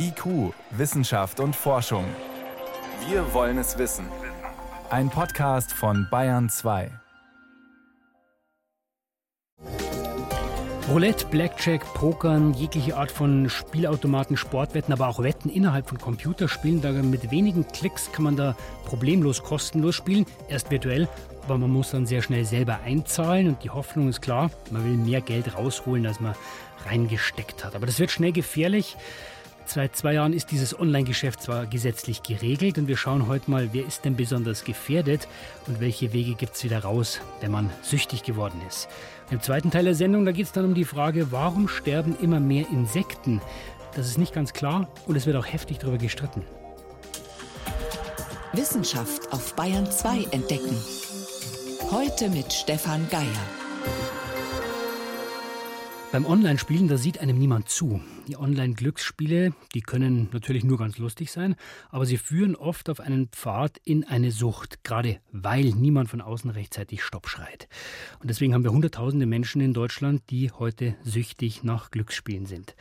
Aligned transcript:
IQ, 0.00 0.54
Wissenschaft 0.70 1.40
und 1.40 1.56
Forschung. 1.56 2.04
Wir 3.08 3.34
wollen 3.34 3.58
es 3.58 3.78
wissen. 3.78 4.06
Ein 4.90 5.10
Podcast 5.10 5.72
von 5.72 6.06
Bayern 6.08 6.48
2. 6.48 6.90
Roulette, 10.88 11.26
Blackjack, 11.26 11.82
Pokern, 11.94 12.54
jegliche 12.54 12.96
Art 12.96 13.10
von 13.10 13.50
Spielautomaten, 13.50 14.36
Sportwetten, 14.36 14.94
aber 14.94 15.08
auch 15.08 15.20
Wetten 15.20 15.50
innerhalb 15.50 15.88
von 15.88 15.98
Computerspielen. 15.98 16.80
Da 16.80 16.92
mit 16.92 17.32
wenigen 17.32 17.66
Klicks 17.66 18.12
kann 18.12 18.22
man 18.24 18.36
da 18.36 18.56
problemlos 18.86 19.42
kostenlos 19.42 19.96
spielen. 19.96 20.26
Erst 20.48 20.70
virtuell, 20.70 21.08
aber 21.44 21.58
man 21.58 21.70
muss 21.70 21.90
dann 21.90 22.06
sehr 22.06 22.22
schnell 22.22 22.44
selber 22.44 22.80
einzahlen 22.84 23.48
und 23.48 23.64
die 23.64 23.70
Hoffnung 23.70 24.08
ist 24.08 24.22
klar, 24.22 24.50
man 24.70 24.84
will 24.84 24.96
mehr 24.96 25.20
Geld 25.20 25.56
rausholen, 25.56 26.06
als 26.06 26.20
man 26.20 26.36
reingesteckt 26.86 27.64
hat. 27.64 27.74
Aber 27.74 27.84
das 27.84 27.98
wird 27.98 28.12
schnell 28.12 28.32
gefährlich. 28.32 28.96
Seit 29.70 29.94
zwei 29.96 30.14
Jahren 30.14 30.32
ist 30.32 30.50
dieses 30.50 30.80
Online-Geschäft 30.80 31.42
zwar 31.42 31.66
gesetzlich 31.66 32.22
geregelt 32.22 32.78
und 32.78 32.88
wir 32.88 32.96
schauen 32.96 33.28
heute 33.28 33.50
mal, 33.50 33.68
wer 33.72 33.86
ist 33.86 34.02
denn 34.06 34.16
besonders 34.16 34.64
gefährdet 34.64 35.28
und 35.66 35.78
welche 35.78 36.14
Wege 36.14 36.36
gibt 36.36 36.56
es 36.56 36.64
wieder 36.64 36.78
raus, 36.78 37.20
wenn 37.42 37.50
man 37.50 37.68
süchtig 37.82 38.22
geworden 38.22 38.62
ist. 38.66 38.88
Im 39.30 39.42
zweiten 39.42 39.70
Teil 39.70 39.84
der 39.84 39.94
Sendung, 39.94 40.24
da 40.24 40.32
geht 40.32 40.46
es 40.46 40.52
dann 40.52 40.64
um 40.64 40.72
die 40.72 40.86
Frage, 40.86 41.32
warum 41.32 41.68
sterben 41.68 42.16
immer 42.18 42.40
mehr 42.40 42.64
Insekten? 42.70 43.42
Das 43.94 44.06
ist 44.06 44.16
nicht 44.16 44.32
ganz 44.32 44.54
klar 44.54 44.88
und 45.06 45.16
es 45.16 45.26
wird 45.26 45.36
auch 45.36 45.44
heftig 45.44 45.76
darüber 45.76 45.98
gestritten. 45.98 46.42
Wissenschaft 48.54 49.30
auf 49.34 49.54
Bayern 49.54 49.84
2 49.84 50.28
entdecken. 50.30 50.78
Heute 51.90 52.30
mit 52.30 52.54
Stefan 52.54 53.06
Geier. 53.10 53.26
Beim 56.10 56.24
Online-Spielen, 56.24 56.88
da 56.88 56.96
sieht 56.96 57.20
einem 57.20 57.38
niemand 57.38 57.68
zu. 57.68 58.00
Die 58.28 58.36
Online-Glücksspiele, 58.36 59.54
die 59.74 59.80
können 59.80 60.28
natürlich 60.32 60.62
nur 60.62 60.76
ganz 60.76 60.98
lustig 60.98 61.32
sein, 61.32 61.56
aber 61.88 62.04
sie 62.04 62.18
führen 62.18 62.56
oft 62.56 62.90
auf 62.90 63.00
einen 63.00 63.28
Pfad 63.28 63.78
in 63.84 64.04
eine 64.04 64.32
Sucht, 64.32 64.84
gerade 64.84 65.18
weil 65.32 65.70
niemand 65.70 66.10
von 66.10 66.20
außen 66.20 66.50
rechtzeitig 66.50 67.02
Stopp 67.02 67.30
schreit. 67.30 67.68
Und 68.20 68.28
deswegen 68.28 68.52
haben 68.52 68.64
wir 68.64 68.70
Hunderttausende 68.70 69.24
Menschen 69.24 69.62
in 69.62 69.72
Deutschland, 69.72 70.24
die 70.28 70.50
heute 70.50 70.94
süchtig 71.04 71.64
nach 71.64 71.90
Glücksspielen 71.90 72.44
sind. 72.44 72.76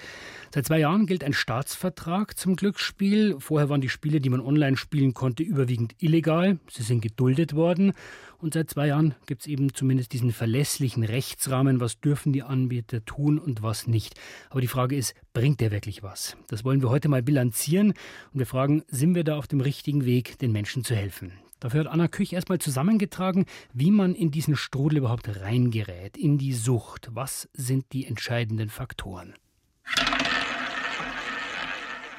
Seit 0.54 0.66
zwei 0.66 0.80
Jahren 0.80 1.06
gilt 1.06 1.23
ein 1.23 1.34
Staatsvertrag 1.34 2.38
zum 2.38 2.58
Glücksspiel. 2.58 3.38
Vorher 3.39 3.70
waren 3.70 3.80
die 3.80 3.88
Spiele, 3.88 4.20
die 4.20 4.30
man 4.30 4.42
online 4.42 4.76
spielen 4.76 5.14
konnte, 5.14 5.44
überwiegend 5.44 5.95
illegal. 6.00 6.59
Sie 6.70 6.84
sind 6.84 7.00
geduldet 7.00 7.54
worden. 7.54 7.94
Und 8.39 8.54
seit 8.54 8.70
zwei 8.70 8.88
Jahren 8.88 9.16
gibt 9.26 9.42
es 9.42 9.48
eben 9.48 9.73
zumindest 9.73 10.14
diesen 10.14 10.32
verlässlichen 10.32 11.04
Rechtsrahmen, 11.04 11.80
was 11.80 12.00
dürfen 12.00 12.34
die 12.34 12.44
Anbieter 12.44 13.04
tun 13.04 13.39
und 13.39 13.64
was 13.64 13.88
nicht. 13.88 14.14
Aber 14.52 14.61
die 14.61 14.67
Frage 14.67 14.95
ist, 14.95 15.16
bringt 15.38 15.61
der 15.61 15.69
wirklich 15.69 16.02
was? 16.02 16.35
Das 16.47 16.66
wollen 16.66 16.81
wir 16.81 16.89
heute 16.89 17.09
mal 17.09 17.21
bilanzieren 17.21 17.89
und 17.89 18.39
wir 18.39 18.47
fragen, 18.47 18.81
sind 18.88 19.13
wir 19.13 19.23
da 19.23 19.38
auf 19.38 19.45
dem 19.45 19.61
richtigen 19.61 20.03
Weg, 20.03 20.39
den 20.39 20.52
Menschen 20.52 20.83
zu 20.83 20.95
helfen? 20.95 21.31
Dafür 21.59 21.81
hat 21.81 21.88
Anna 21.88 22.07
Küch 22.07 22.33
erstmal 22.33 22.57
zusammengetragen, 22.57 23.45
wie 23.71 23.91
man 23.91 24.15
in 24.15 24.31
diesen 24.31 24.55
Strudel 24.55 24.97
überhaupt 24.97 25.30
reingerät, 25.41 26.17
in 26.17 26.39
die 26.39 26.53
Sucht. 26.53 27.09
Was 27.11 27.49
sind 27.53 27.85
die 27.93 28.08
entscheidenden 28.08 28.69
Faktoren? 28.69 29.35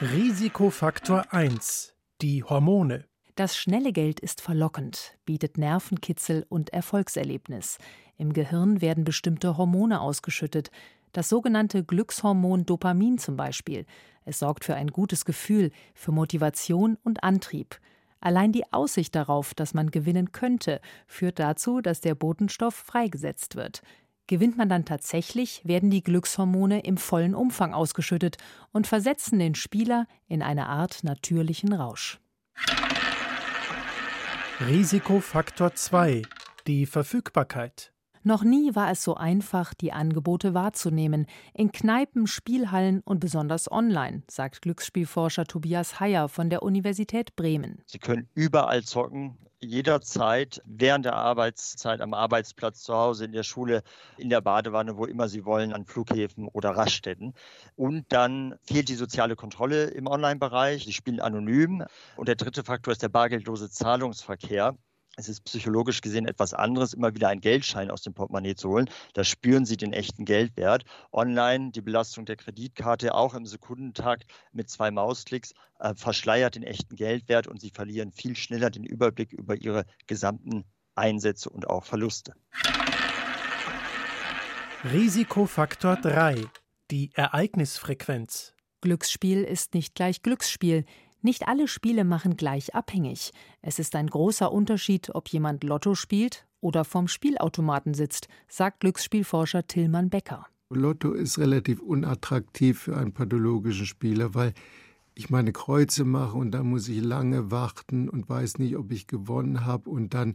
Risikofaktor 0.00 1.32
1. 1.32 1.94
Die 2.22 2.44
Hormone. 2.44 3.04
Das 3.34 3.56
schnelle 3.56 3.92
Geld 3.92 4.20
ist 4.20 4.40
verlockend, 4.40 5.18
bietet 5.24 5.58
Nervenkitzel 5.58 6.46
und 6.48 6.72
Erfolgserlebnis. 6.72 7.78
Im 8.16 8.32
Gehirn 8.32 8.80
werden 8.80 9.02
bestimmte 9.02 9.56
Hormone 9.56 10.00
ausgeschüttet, 10.00 10.70
das 11.18 11.28
sogenannte 11.28 11.82
Glückshormon 11.82 12.64
Dopamin 12.64 13.18
zum 13.18 13.36
Beispiel. 13.36 13.86
Es 14.24 14.38
sorgt 14.38 14.64
für 14.64 14.76
ein 14.76 14.86
gutes 14.86 15.24
Gefühl, 15.24 15.72
für 15.92 16.12
Motivation 16.12 16.96
und 17.02 17.24
Antrieb. 17.24 17.80
Allein 18.20 18.52
die 18.52 18.72
Aussicht 18.72 19.16
darauf, 19.16 19.52
dass 19.52 19.74
man 19.74 19.90
gewinnen 19.90 20.30
könnte, 20.30 20.80
führt 21.08 21.40
dazu, 21.40 21.80
dass 21.80 22.00
der 22.00 22.14
Botenstoff 22.14 22.76
freigesetzt 22.76 23.56
wird. 23.56 23.82
Gewinnt 24.28 24.56
man 24.56 24.68
dann 24.68 24.84
tatsächlich, 24.84 25.60
werden 25.64 25.90
die 25.90 26.04
Glückshormone 26.04 26.84
im 26.84 26.98
vollen 26.98 27.34
Umfang 27.34 27.74
ausgeschüttet 27.74 28.36
und 28.70 28.86
versetzen 28.86 29.40
den 29.40 29.56
Spieler 29.56 30.06
in 30.28 30.40
eine 30.40 30.68
Art 30.68 31.02
natürlichen 31.02 31.72
Rausch. 31.72 32.20
Risikofaktor 34.60 35.74
2. 35.74 36.22
Die 36.68 36.86
Verfügbarkeit. 36.86 37.92
Noch 38.28 38.44
nie 38.44 38.74
war 38.74 38.90
es 38.90 39.02
so 39.02 39.14
einfach, 39.14 39.72
die 39.72 39.90
Angebote 39.90 40.52
wahrzunehmen. 40.52 41.24
In 41.54 41.72
Kneipen, 41.72 42.26
Spielhallen 42.26 43.00
und 43.00 43.20
besonders 43.20 43.72
online, 43.72 44.22
sagt 44.30 44.60
Glücksspielforscher 44.60 45.46
Tobias 45.46 45.98
Heyer 45.98 46.28
von 46.28 46.50
der 46.50 46.62
Universität 46.62 47.36
Bremen. 47.36 47.80
Sie 47.86 47.98
können 47.98 48.28
überall 48.34 48.82
zocken, 48.82 49.38
jederzeit 49.60 50.60
während 50.66 51.06
der 51.06 51.14
Arbeitszeit 51.14 52.02
am 52.02 52.12
Arbeitsplatz, 52.12 52.82
zu 52.82 52.94
Hause, 52.94 53.24
in 53.24 53.32
der 53.32 53.44
Schule, 53.44 53.82
in 54.18 54.28
der 54.28 54.42
Badewanne, 54.42 54.98
wo 54.98 55.06
immer 55.06 55.30
Sie 55.30 55.46
wollen, 55.46 55.72
an 55.72 55.86
Flughäfen 55.86 56.48
oder 56.48 56.72
Raststätten. 56.72 57.32
Und 57.76 58.04
dann 58.10 58.56
fehlt 58.60 58.90
die 58.90 58.96
soziale 58.96 59.36
Kontrolle 59.36 59.84
im 59.84 60.06
Online-Bereich. 60.06 60.84
Sie 60.84 60.92
spielen 60.92 61.20
anonym. 61.20 61.82
Und 62.18 62.28
der 62.28 62.36
dritte 62.36 62.62
Faktor 62.62 62.92
ist 62.92 63.02
der 63.02 63.08
bargeldlose 63.08 63.70
Zahlungsverkehr. 63.70 64.76
Es 65.18 65.28
ist 65.28 65.40
psychologisch 65.40 66.00
gesehen 66.00 66.28
etwas 66.28 66.54
anderes, 66.54 66.94
immer 66.94 67.12
wieder 67.12 67.28
einen 67.28 67.40
Geldschein 67.40 67.90
aus 67.90 68.02
dem 68.02 68.14
Portemonnaie 68.14 68.54
zu 68.54 68.68
holen. 68.68 68.88
Da 69.14 69.24
spüren 69.24 69.66
Sie 69.66 69.76
den 69.76 69.92
echten 69.92 70.24
Geldwert. 70.24 70.84
Online 71.10 71.72
die 71.72 71.80
Belastung 71.80 72.24
der 72.24 72.36
Kreditkarte 72.36 73.12
auch 73.12 73.34
im 73.34 73.44
Sekundentakt 73.44 74.26
mit 74.52 74.70
zwei 74.70 74.92
Mausklicks 74.92 75.54
äh, 75.80 75.92
verschleiert 75.96 76.54
den 76.54 76.62
echten 76.62 76.94
Geldwert 76.94 77.48
und 77.48 77.60
Sie 77.60 77.70
verlieren 77.70 78.12
viel 78.12 78.36
schneller 78.36 78.70
den 78.70 78.84
Überblick 78.84 79.32
über 79.32 79.56
Ihre 79.56 79.86
gesamten 80.06 80.64
Einsätze 80.94 81.50
und 81.50 81.68
auch 81.68 81.84
Verluste. 81.84 82.34
Risikofaktor 84.84 85.96
3. 85.96 86.44
Die 86.92 87.10
Ereignisfrequenz. 87.14 88.54
Glücksspiel 88.82 89.42
ist 89.42 89.74
nicht 89.74 89.96
gleich 89.96 90.22
Glücksspiel. 90.22 90.84
Nicht 91.20 91.48
alle 91.48 91.66
Spiele 91.66 92.04
machen 92.04 92.36
gleich 92.36 92.74
abhängig. 92.74 93.32
Es 93.60 93.78
ist 93.78 93.96
ein 93.96 94.06
großer 94.06 94.52
Unterschied, 94.52 95.14
ob 95.14 95.28
jemand 95.28 95.64
Lotto 95.64 95.94
spielt 95.94 96.46
oder 96.60 96.84
vom 96.84 97.08
Spielautomaten 97.08 97.94
sitzt, 97.94 98.28
sagt 98.48 98.80
Glücksspielforscher 98.80 99.66
Tillmann 99.66 100.10
Becker. 100.10 100.46
Lotto 100.70 101.12
ist 101.12 101.38
relativ 101.38 101.80
unattraktiv 101.80 102.78
für 102.78 102.96
einen 102.96 103.12
pathologischen 103.12 103.86
Spieler, 103.86 104.34
weil 104.34 104.52
ich 105.14 105.30
meine 105.30 105.52
Kreuze 105.52 106.04
mache 106.04 106.36
und 106.36 106.52
dann 106.52 106.68
muss 106.68 106.88
ich 106.88 107.02
lange 107.02 107.50
warten 107.50 108.08
und 108.08 108.28
weiß 108.28 108.58
nicht, 108.58 108.76
ob 108.76 108.92
ich 108.92 109.08
gewonnen 109.08 109.66
habe 109.66 109.90
und 109.90 110.14
dann, 110.14 110.34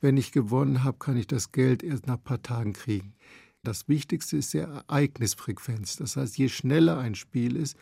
wenn 0.00 0.16
ich 0.16 0.32
gewonnen 0.32 0.82
habe, 0.82 0.98
kann 0.98 1.16
ich 1.16 1.28
das 1.28 1.52
Geld 1.52 1.84
erst 1.84 2.06
nach 2.08 2.16
ein 2.16 2.24
paar 2.24 2.42
Tagen 2.42 2.72
kriegen. 2.72 3.14
Das 3.62 3.86
Wichtigste 3.86 4.36
ist 4.36 4.54
die 4.54 4.58
Ereignisfrequenz. 4.58 5.96
Das 5.96 6.16
heißt, 6.16 6.38
je 6.38 6.48
schneller 6.48 6.98
ein 6.98 7.14
Spiel 7.14 7.54
ist, 7.54 7.76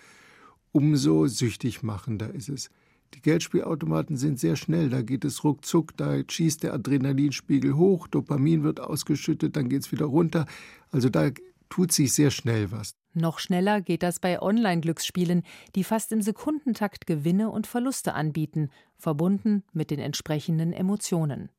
umso 0.74 1.26
süchtig 1.26 1.82
machender 1.82 2.34
ist 2.34 2.48
es. 2.48 2.70
Die 3.14 3.22
Geldspielautomaten 3.22 4.16
sind 4.16 4.40
sehr 4.40 4.56
schnell, 4.56 4.90
da 4.90 5.02
geht 5.02 5.24
es 5.24 5.44
ruckzuck, 5.44 5.96
da 5.96 6.16
schießt 6.28 6.64
der 6.64 6.74
Adrenalinspiegel 6.74 7.76
hoch, 7.76 8.08
Dopamin 8.08 8.64
wird 8.64 8.80
ausgeschüttet, 8.80 9.54
dann 9.56 9.68
geht 9.68 9.82
es 9.82 9.92
wieder 9.92 10.06
runter. 10.06 10.46
Also 10.90 11.08
da 11.08 11.30
tut 11.68 11.92
sich 11.92 12.12
sehr 12.12 12.32
schnell 12.32 12.72
was. 12.72 12.96
Noch 13.12 13.38
schneller 13.38 13.80
geht 13.80 14.02
das 14.02 14.18
bei 14.18 14.42
Online-Glücksspielen, 14.42 15.44
die 15.76 15.84
fast 15.84 16.10
im 16.10 16.22
Sekundentakt 16.22 17.06
Gewinne 17.06 17.50
und 17.50 17.68
Verluste 17.68 18.14
anbieten, 18.14 18.70
verbunden 18.98 19.62
mit 19.72 19.92
den 19.92 20.00
entsprechenden 20.00 20.72
Emotionen. 20.72 21.50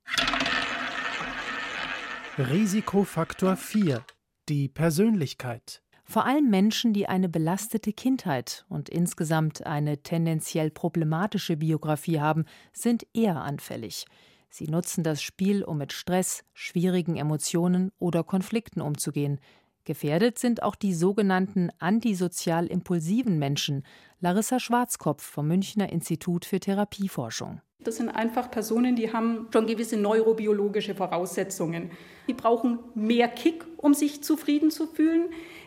Risikofaktor 2.37 3.55
4. 3.55 4.03
Die 4.49 4.67
Persönlichkeit. 4.67 5.84
Vor 6.07 6.25
allem 6.25 6.49
Menschen, 6.49 6.93
die 6.93 7.07
eine 7.07 7.27
belastete 7.27 7.91
Kindheit 7.91 8.63
und 8.69 8.89
insgesamt 8.89 9.65
eine 9.65 10.03
tendenziell 10.03 10.69
problematische 10.69 11.57
Biografie 11.57 12.19
haben, 12.19 12.45
sind 12.73 13.07
eher 13.13 13.41
anfällig. 13.41 14.05
Sie 14.49 14.67
nutzen 14.67 15.03
das 15.03 15.21
Spiel, 15.21 15.63
um 15.63 15.79
mit 15.79 15.91
Stress, 15.91 16.45
schwierigen 16.53 17.17
Emotionen 17.17 17.91
oder 17.99 18.23
Konflikten 18.23 18.81
umzugehen. 18.81 19.39
Gefährdet 19.83 20.39
sind 20.39 20.63
auch 20.63 20.75
die 20.75 20.93
sogenannten 20.93 21.69
antisozial 21.79 22.67
impulsiven 22.67 23.37
Menschen. 23.37 23.83
Larissa 24.19 24.59
Schwarzkopf 24.59 25.23
vom 25.23 25.47
Münchner 25.47 25.91
Institut 25.91 26.45
für 26.45 26.59
Therapieforschung. 26.59 27.61
Das 27.85 27.97
sind 27.97 28.09
einfach 28.09 28.49
Personen, 28.49 28.95
die 28.95 29.13
haben 29.13 29.47
schon 29.53 29.67
gewisse 29.67 29.95
neurobiologische 29.95 30.95
Voraussetzungen. 30.95 31.91
Die 32.27 32.33
brauchen 32.33 32.79
mehr 32.95 33.27
Kick, 33.27 33.63
um 33.77 33.93
sich 33.93 34.23
zufrieden 34.23 34.71
zu 34.71 34.87
fühlen. 34.87 35.25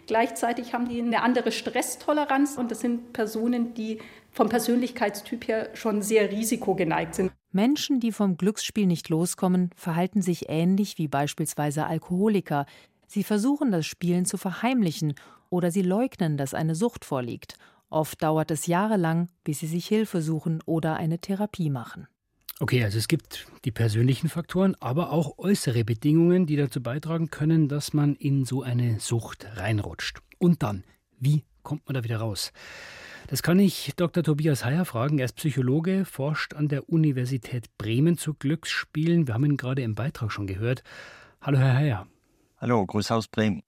Gleichzeitig 0.09 0.75
haben 0.75 0.89
die 0.89 1.01
eine 1.01 1.23
andere 1.23 1.53
Stresstoleranz 1.53 2.57
und 2.57 2.73
das 2.73 2.81
sind 2.81 3.13
Personen, 3.13 3.73
die 3.75 3.99
vom 4.33 4.49
Persönlichkeitstyp 4.49 5.47
her 5.47 5.71
schon 5.75 6.03
sehr 6.03 6.33
risikogeneigt 6.33 7.15
sind. 7.15 7.31
Menschen, 7.53 8.01
die 8.01 8.11
vom 8.11 8.37
Glücksspiel 8.37 8.87
nicht 8.87 9.09
loskommen, 9.11 9.71
verhalten 9.77 10.21
sich 10.21 10.49
ähnlich 10.49 10.99
wie 10.99 11.07
beispielsweise 11.07 11.87
Alkoholiker. 11.87 12.67
Sie 13.07 13.23
versuchen 13.23 13.71
das 13.71 13.87
Spielen 13.87 14.25
zu 14.25 14.39
verheimlichen 14.39 15.15
oder 15.51 15.71
sie 15.71 15.83
leugnen, 15.83 16.37
dass 16.37 16.53
eine 16.53 16.75
Sucht 16.75 17.05
vorliegt. 17.05 17.55
Oft 17.91 18.23
dauert 18.23 18.51
es 18.51 18.67
jahrelang, 18.67 19.29
bis 19.45 19.61
sie 19.61 19.67
sich 19.67 19.87
Hilfe 19.87 20.21
suchen 20.21 20.61
oder 20.67 20.97
eine 20.97 21.19
Therapie 21.19 21.71
machen. 21.71 22.07
Okay, 22.61 22.83
also 22.83 22.99
es 22.99 23.07
gibt 23.07 23.47
die 23.65 23.71
persönlichen 23.71 24.29
Faktoren, 24.29 24.75
aber 24.81 25.13
auch 25.13 25.39
äußere 25.39 25.85
Bedingungen, 25.85 26.45
die 26.45 26.57
dazu 26.57 26.83
beitragen 26.83 27.31
können, 27.31 27.69
dass 27.69 27.93
man 27.93 28.17
in 28.17 28.45
so 28.45 28.63
eine 28.63 28.99
Sucht 28.99 29.47
reinrutscht. 29.57 30.19
Und 30.39 30.63
dann, 30.63 30.83
wie 31.19 31.45
kommt 31.63 31.87
man 31.87 31.95
da 31.95 32.03
wieder 32.03 32.19
raus? 32.19 32.53
Das 33.29 33.43
kann 33.43 33.61
ich 33.61 33.93
Dr. 33.95 34.25
Tobias 34.25 34.65
Heyer 34.65 34.85
fragen. 34.85 35.19
Er 35.19 35.27
ist 35.27 35.37
Psychologe, 35.37 36.05
forscht 36.05 36.55
an 36.55 36.69
der 36.69 36.89
Universität 36.89 37.67
Bremen 37.79 38.19
zu 38.19 38.35
Glücksspielen. 38.35 39.27
Wir 39.27 39.35
haben 39.35 39.45
ihn 39.45 39.57
gerade 39.57 39.83
im 39.83 39.95
Beitrag 39.95 40.33
schon 40.33 40.47
gehört. 40.47 40.83
Hallo, 41.41 41.59
Herr 41.59 41.75
Heyer. 41.75 42.07
Hallo, 42.57 42.85
Grüß 42.87 43.11
aus 43.13 43.29
Bremen. 43.29 43.63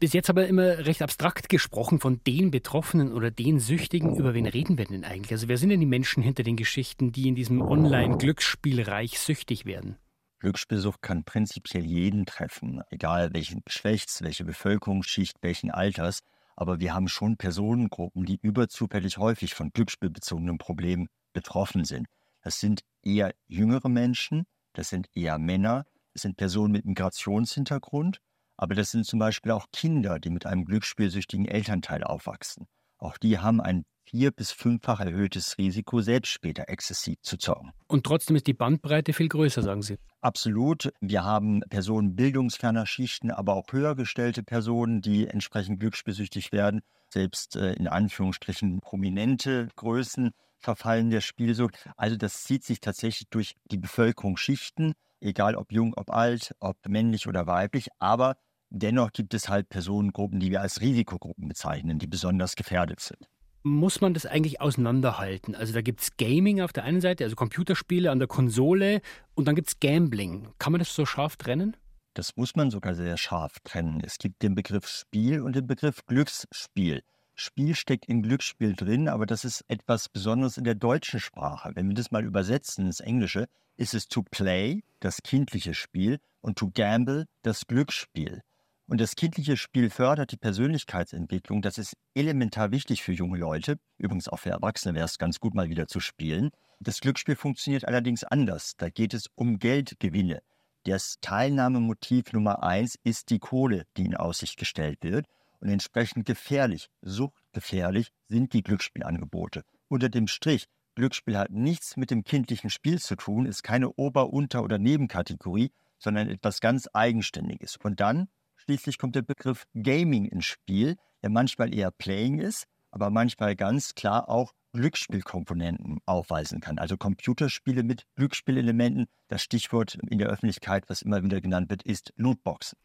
Bis 0.00 0.12
jetzt 0.12 0.28
aber 0.28 0.46
immer 0.46 0.78
recht 0.86 1.02
abstrakt 1.02 1.48
gesprochen 1.48 2.00
von 2.00 2.20
den 2.26 2.50
Betroffenen 2.50 3.12
oder 3.12 3.30
den 3.30 3.60
Süchtigen. 3.60 4.16
Über 4.16 4.34
wen 4.34 4.46
reden 4.46 4.76
wir 4.76 4.86
denn 4.86 5.04
eigentlich? 5.04 5.32
Also 5.32 5.48
wer 5.48 5.56
sind 5.56 5.68
denn 5.70 5.80
die 5.80 5.86
Menschen 5.86 6.22
hinter 6.22 6.42
den 6.42 6.56
Geschichten, 6.56 7.12
die 7.12 7.28
in 7.28 7.34
diesem 7.34 7.62
Online-Glücksspielreich 7.62 9.18
süchtig 9.18 9.64
werden? 9.66 9.96
Glücksspielsucht 10.40 11.00
kann 11.00 11.24
prinzipiell 11.24 11.84
jeden 11.84 12.26
treffen, 12.26 12.82
egal 12.90 13.32
welchen 13.32 13.62
Geschlechts, 13.64 14.20
welche 14.22 14.44
Bevölkerungsschicht, 14.44 15.38
welchen 15.40 15.70
Alters. 15.70 16.20
Aber 16.56 16.80
wir 16.80 16.92
haben 16.92 17.08
schon 17.08 17.36
Personengruppen, 17.36 18.26
die 18.26 18.38
überzufällig 18.42 19.16
häufig 19.16 19.54
von 19.54 19.70
glücksspielbezogenen 19.72 20.58
Problemen 20.58 21.08
betroffen 21.32 21.84
sind. 21.84 22.08
Das 22.42 22.60
sind 22.60 22.82
eher 23.02 23.34
jüngere 23.46 23.88
Menschen, 23.88 24.44
das 24.74 24.90
sind 24.90 25.08
eher 25.14 25.38
Männer, 25.38 25.86
das 26.12 26.22
sind 26.22 26.36
Personen 26.36 26.72
mit 26.72 26.84
Migrationshintergrund, 26.84 28.20
aber 28.56 28.74
das 28.74 28.90
sind 28.90 29.06
zum 29.06 29.18
Beispiel 29.18 29.52
auch 29.52 29.66
Kinder, 29.72 30.18
die 30.18 30.30
mit 30.30 30.46
einem 30.46 30.64
glücksspielsüchtigen 30.64 31.46
Elternteil 31.46 32.04
aufwachsen. 32.04 32.66
Auch 32.98 33.18
die 33.18 33.38
haben 33.38 33.60
ein 33.60 33.84
vier- 34.04 34.30
bis 34.30 34.52
fünffach 34.52 35.00
erhöhtes 35.00 35.58
Risiko, 35.58 36.00
selbst 36.00 36.30
später 36.30 36.68
exzessiv 36.68 37.16
zu 37.22 37.36
zocken. 37.36 37.72
Und 37.88 38.04
trotzdem 38.04 38.36
ist 38.36 38.46
die 38.46 38.54
Bandbreite 38.54 39.12
viel 39.12 39.28
größer, 39.28 39.62
sagen 39.62 39.82
Sie. 39.82 39.98
Absolut. 40.20 40.92
Wir 41.00 41.24
haben 41.24 41.60
Personen 41.68 42.16
bildungsferner 42.16 42.86
Schichten, 42.86 43.30
aber 43.30 43.54
auch 43.54 43.72
höher 43.72 43.94
gestellte 43.94 44.42
Personen, 44.42 45.00
die 45.00 45.26
entsprechend 45.26 45.80
glücksspielsüchtig 45.80 46.52
werden. 46.52 46.82
Selbst 47.10 47.56
äh, 47.56 47.74
in 47.74 47.88
Anführungsstrichen 47.88 48.80
prominente 48.80 49.68
Größen 49.76 50.30
verfallen 50.58 51.10
der 51.10 51.20
Spielsucht. 51.20 51.76
Also 51.96 52.16
das 52.16 52.44
zieht 52.44 52.64
sich 52.64 52.80
tatsächlich 52.80 53.28
durch 53.28 53.54
die 53.70 53.78
Bevölkerungsschichten, 53.78 54.94
egal 55.20 55.56
ob 55.56 55.72
jung, 55.72 55.94
ob 55.94 56.10
alt, 56.10 56.54
ob 56.60 56.76
männlich 56.88 57.26
oder 57.28 57.46
weiblich. 57.46 57.88
Aber 57.98 58.36
dennoch 58.70 59.12
gibt 59.12 59.34
es 59.34 59.48
halt 59.48 59.68
Personengruppen, 59.68 60.40
die 60.40 60.50
wir 60.50 60.62
als 60.62 60.80
Risikogruppen 60.80 61.48
bezeichnen, 61.48 61.98
die 61.98 62.06
besonders 62.06 62.56
gefährdet 62.56 63.00
sind 63.00 63.28
muss 63.64 64.00
man 64.00 64.14
das 64.14 64.26
eigentlich 64.26 64.60
auseinanderhalten? 64.60 65.54
Also 65.54 65.72
da 65.72 65.80
gibt 65.80 66.02
es 66.02 66.16
Gaming 66.16 66.60
auf 66.60 66.72
der 66.72 66.84
einen 66.84 67.00
Seite, 67.00 67.24
also 67.24 67.34
Computerspiele 67.34 68.10
an 68.10 68.18
der 68.18 68.28
Konsole 68.28 69.00
und 69.34 69.48
dann 69.48 69.56
gibt 69.56 69.68
es 69.68 69.80
Gambling. 69.80 70.48
Kann 70.58 70.72
man 70.72 70.78
das 70.78 70.94
so 70.94 71.06
scharf 71.06 71.36
trennen? 71.36 71.76
Das 72.12 72.36
muss 72.36 72.54
man 72.54 72.70
sogar 72.70 72.94
sehr 72.94 73.16
scharf 73.16 73.58
trennen. 73.64 74.00
Es 74.04 74.18
gibt 74.18 74.42
den 74.42 74.54
Begriff 74.54 74.86
Spiel 74.86 75.40
und 75.40 75.56
den 75.56 75.66
Begriff 75.66 76.04
Glücksspiel. 76.06 77.02
Spiel 77.34 77.74
steckt 77.74 78.04
in 78.06 78.22
Glücksspiel 78.22 78.74
drin, 78.74 79.08
aber 79.08 79.26
das 79.26 79.44
ist 79.44 79.64
etwas 79.66 80.08
Besonderes 80.08 80.56
in 80.56 80.64
der 80.64 80.76
deutschen 80.76 81.18
Sprache. 81.18 81.72
Wenn 81.74 81.88
wir 81.88 81.94
das 81.94 82.12
mal 82.12 82.24
übersetzen 82.24 82.86
ins 82.86 83.00
Englische, 83.00 83.46
ist 83.76 83.94
es 83.94 84.06
to 84.06 84.22
play, 84.22 84.84
das 85.00 85.22
kindliche 85.24 85.74
Spiel, 85.74 86.20
und 86.40 86.58
to 86.58 86.70
gamble, 86.72 87.26
das 87.42 87.66
Glücksspiel. 87.66 88.42
Und 88.86 89.00
das 89.00 89.16
kindliche 89.16 89.56
Spiel 89.56 89.88
fördert 89.88 90.30
die 90.30 90.36
Persönlichkeitsentwicklung. 90.36 91.62
Das 91.62 91.78
ist 91.78 91.96
elementar 92.14 92.70
wichtig 92.70 93.02
für 93.02 93.12
junge 93.12 93.38
Leute. 93.38 93.78
Übrigens 93.96 94.28
auch 94.28 94.38
für 94.38 94.50
Erwachsene 94.50 94.94
wäre 94.94 95.06
es 95.06 95.18
ganz 95.18 95.40
gut, 95.40 95.54
mal 95.54 95.70
wieder 95.70 95.86
zu 95.86 96.00
spielen. 96.00 96.50
Das 96.80 97.00
Glücksspiel 97.00 97.36
funktioniert 97.36 97.86
allerdings 97.86 98.24
anders. 98.24 98.74
Da 98.76 98.90
geht 98.90 99.14
es 99.14 99.30
um 99.34 99.58
Geldgewinne. 99.58 100.42
Das 100.84 101.16
Teilnahmemotiv 101.22 102.34
Nummer 102.34 102.62
eins 102.62 102.98
ist 103.02 103.30
die 103.30 103.38
Kohle, 103.38 103.86
die 103.96 104.04
in 104.04 104.16
Aussicht 104.16 104.58
gestellt 104.58 104.98
wird. 105.02 105.26
Und 105.60 105.70
entsprechend 105.70 106.26
gefährlich, 106.26 106.90
suchtgefährlich 107.00 108.10
sind 108.28 108.52
die 108.52 108.62
Glücksspielangebote. 108.62 109.64
Unter 109.88 110.10
dem 110.10 110.26
Strich, 110.26 110.66
Glücksspiel 110.94 111.38
hat 111.38 111.50
nichts 111.50 111.96
mit 111.96 112.10
dem 112.10 112.22
kindlichen 112.22 112.68
Spiel 112.68 113.00
zu 113.00 113.16
tun, 113.16 113.46
ist 113.46 113.62
keine 113.62 113.90
Ober-, 113.94 114.30
Unter- 114.30 114.62
oder 114.62 114.78
Nebenkategorie, 114.78 115.72
sondern 115.98 116.28
etwas 116.28 116.60
ganz 116.60 116.86
Eigenständiges. 116.92 117.78
Und 117.78 118.00
dann 118.00 118.28
Schließlich 118.64 118.96
kommt 118.96 119.14
der 119.14 119.22
Begriff 119.22 119.66
Gaming 119.74 120.24
ins 120.24 120.46
Spiel, 120.46 120.96
der 121.22 121.28
manchmal 121.28 121.74
eher 121.74 121.90
Playing 121.90 122.38
ist, 122.38 122.64
aber 122.90 123.10
manchmal 123.10 123.56
ganz 123.56 123.94
klar 123.94 124.30
auch 124.30 124.52
Glücksspielkomponenten 124.72 125.98
aufweisen 126.06 126.60
kann. 126.60 126.78
Also 126.78 126.96
Computerspiele 126.96 127.82
mit 127.82 128.06
Glücksspielelementen. 128.16 129.06
Das 129.28 129.42
Stichwort 129.42 129.98
in 130.08 130.18
der 130.18 130.28
Öffentlichkeit, 130.28 130.84
was 130.88 131.02
immer 131.02 131.22
wieder 131.22 131.42
genannt 131.42 131.68
wird, 131.68 131.82
ist 131.82 132.14
Lootboxen. 132.16 132.78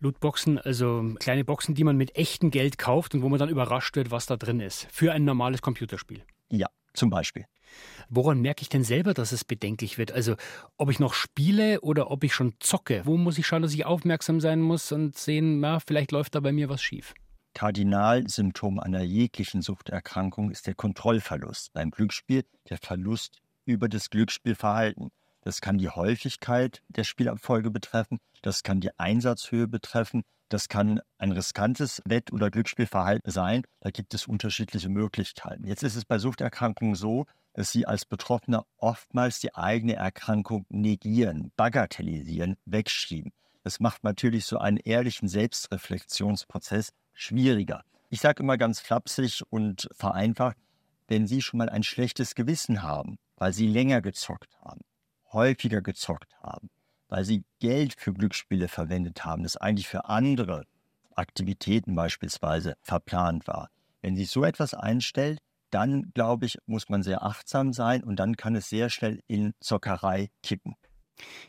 Lootboxen, 0.00 0.58
also 0.58 1.14
kleine 1.18 1.44
Boxen, 1.44 1.74
die 1.74 1.84
man 1.84 1.98
mit 1.98 2.16
echtem 2.16 2.50
Geld 2.50 2.78
kauft 2.78 3.14
und 3.14 3.20
wo 3.20 3.28
man 3.28 3.38
dann 3.38 3.50
überrascht 3.50 3.96
wird, 3.96 4.10
was 4.10 4.24
da 4.24 4.36
drin 4.38 4.60
ist. 4.60 4.86
Für 4.90 5.12
ein 5.12 5.24
normales 5.24 5.60
Computerspiel. 5.60 6.22
Ja, 6.50 6.68
zum 6.94 7.10
Beispiel. 7.10 7.44
Woran 8.08 8.40
merke 8.40 8.62
ich 8.62 8.68
denn 8.68 8.84
selber, 8.84 9.14
dass 9.14 9.32
es 9.32 9.44
bedenklich 9.44 9.98
wird? 9.98 10.12
Also, 10.12 10.36
ob 10.76 10.90
ich 10.90 10.98
noch 10.98 11.14
spiele 11.14 11.80
oder 11.82 12.10
ob 12.10 12.24
ich 12.24 12.34
schon 12.34 12.54
zocke? 12.60 13.02
Wo 13.04 13.16
muss 13.16 13.38
ich 13.38 13.46
schauen, 13.46 13.62
dass 13.62 13.74
ich 13.74 13.84
aufmerksam 13.84 14.40
sein 14.40 14.60
muss 14.60 14.90
und 14.92 15.16
sehen, 15.16 15.60
na, 15.60 15.80
vielleicht 15.80 16.12
läuft 16.12 16.34
da 16.34 16.40
bei 16.40 16.52
mir 16.52 16.68
was 16.68 16.82
schief? 16.82 17.14
Kardinalsymptom 17.54 18.78
einer 18.78 19.02
jeglichen 19.02 19.62
Suchterkrankung 19.62 20.50
ist 20.50 20.66
der 20.66 20.74
Kontrollverlust. 20.74 21.72
Beim 21.72 21.90
Glücksspiel 21.90 22.44
der 22.70 22.78
Verlust 22.78 23.40
über 23.64 23.88
das 23.88 24.10
Glücksspielverhalten. 24.10 25.10
Das 25.42 25.60
kann 25.60 25.78
die 25.78 25.88
Häufigkeit 25.88 26.82
der 26.88 27.04
Spielabfolge 27.04 27.70
betreffen, 27.70 28.18
das 28.42 28.62
kann 28.62 28.80
die 28.80 28.96
Einsatzhöhe 28.98 29.66
betreffen, 29.66 30.22
das 30.48 30.68
kann 30.68 31.00
ein 31.18 31.32
riskantes 31.32 32.00
Wett- 32.06 32.32
oder 32.32 32.50
Glücksspielverhalten 32.50 33.30
sein. 33.30 33.62
Da 33.80 33.90
gibt 33.90 34.14
es 34.14 34.26
unterschiedliche 34.26 34.88
Möglichkeiten. 34.88 35.66
Jetzt 35.66 35.82
ist 35.82 35.96
es 35.96 36.04
bei 36.04 36.18
Suchterkrankungen 36.18 36.94
so, 36.94 37.26
sie 37.64 37.86
als 37.86 38.04
Betroffener 38.04 38.64
oftmals 38.76 39.40
die 39.40 39.54
eigene 39.54 39.96
Erkrankung 39.96 40.64
negieren, 40.68 41.52
bagatellisieren, 41.56 42.56
wegschieben. 42.64 43.32
Das 43.64 43.80
macht 43.80 44.04
natürlich 44.04 44.46
so 44.46 44.58
einen 44.58 44.76
ehrlichen 44.76 45.28
Selbstreflexionsprozess 45.28 46.90
schwieriger. 47.12 47.82
Ich 48.10 48.20
sage 48.20 48.42
immer 48.42 48.56
ganz 48.56 48.80
flapsig 48.80 49.42
und 49.50 49.88
vereinfacht, 49.92 50.56
wenn 51.08 51.26
Sie 51.26 51.42
schon 51.42 51.58
mal 51.58 51.68
ein 51.68 51.82
schlechtes 51.82 52.34
Gewissen 52.34 52.82
haben, 52.82 53.18
weil 53.36 53.52
Sie 53.52 53.66
länger 53.66 54.00
gezockt 54.00 54.56
haben, 54.60 54.82
häufiger 55.32 55.82
gezockt 55.82 56.34
haben, 56.40 56.70
weil 57.08 57.24
sie 57.24 57.44
Geld 57.58 57.94
für 57.98 58.12
Glücksspiele 58.12 58.68
verwendet 58.68 59.24
haben, 59.24 59.42
das 59.42 59.56
eigentlich 59.56 59.88
für 59.88 60.06
andere 60.06 60.64
Aktivitäten 61.14 61.94
beispielsweise 61.94 62.76
verplant 62.82 63.46
war. 63.46 63.70
Wenn 64.00 64.16
sich 64.16 64.30
so 64.30 64.44
etwas 64.44 64.74
einstellt, 64.74 65.40
dann 65.70 66.10
glaube 66.14 66.46
ich, 66.46 66.58
muss 66.66 66.88
man 66.88 67.02
sehr 67.02 67.22
achtsam 67.24 67.72
sein 67.72 68.02
und 68.02 68.16
dann 68.16 68.36
kann 68.36 68.54
es 68.54 68.68
sehr 68.68 68.90
schnell 68.90 69.20
in 69.26 69.54
Zockerei 69.60 70.30
kippen. 70.42 70.74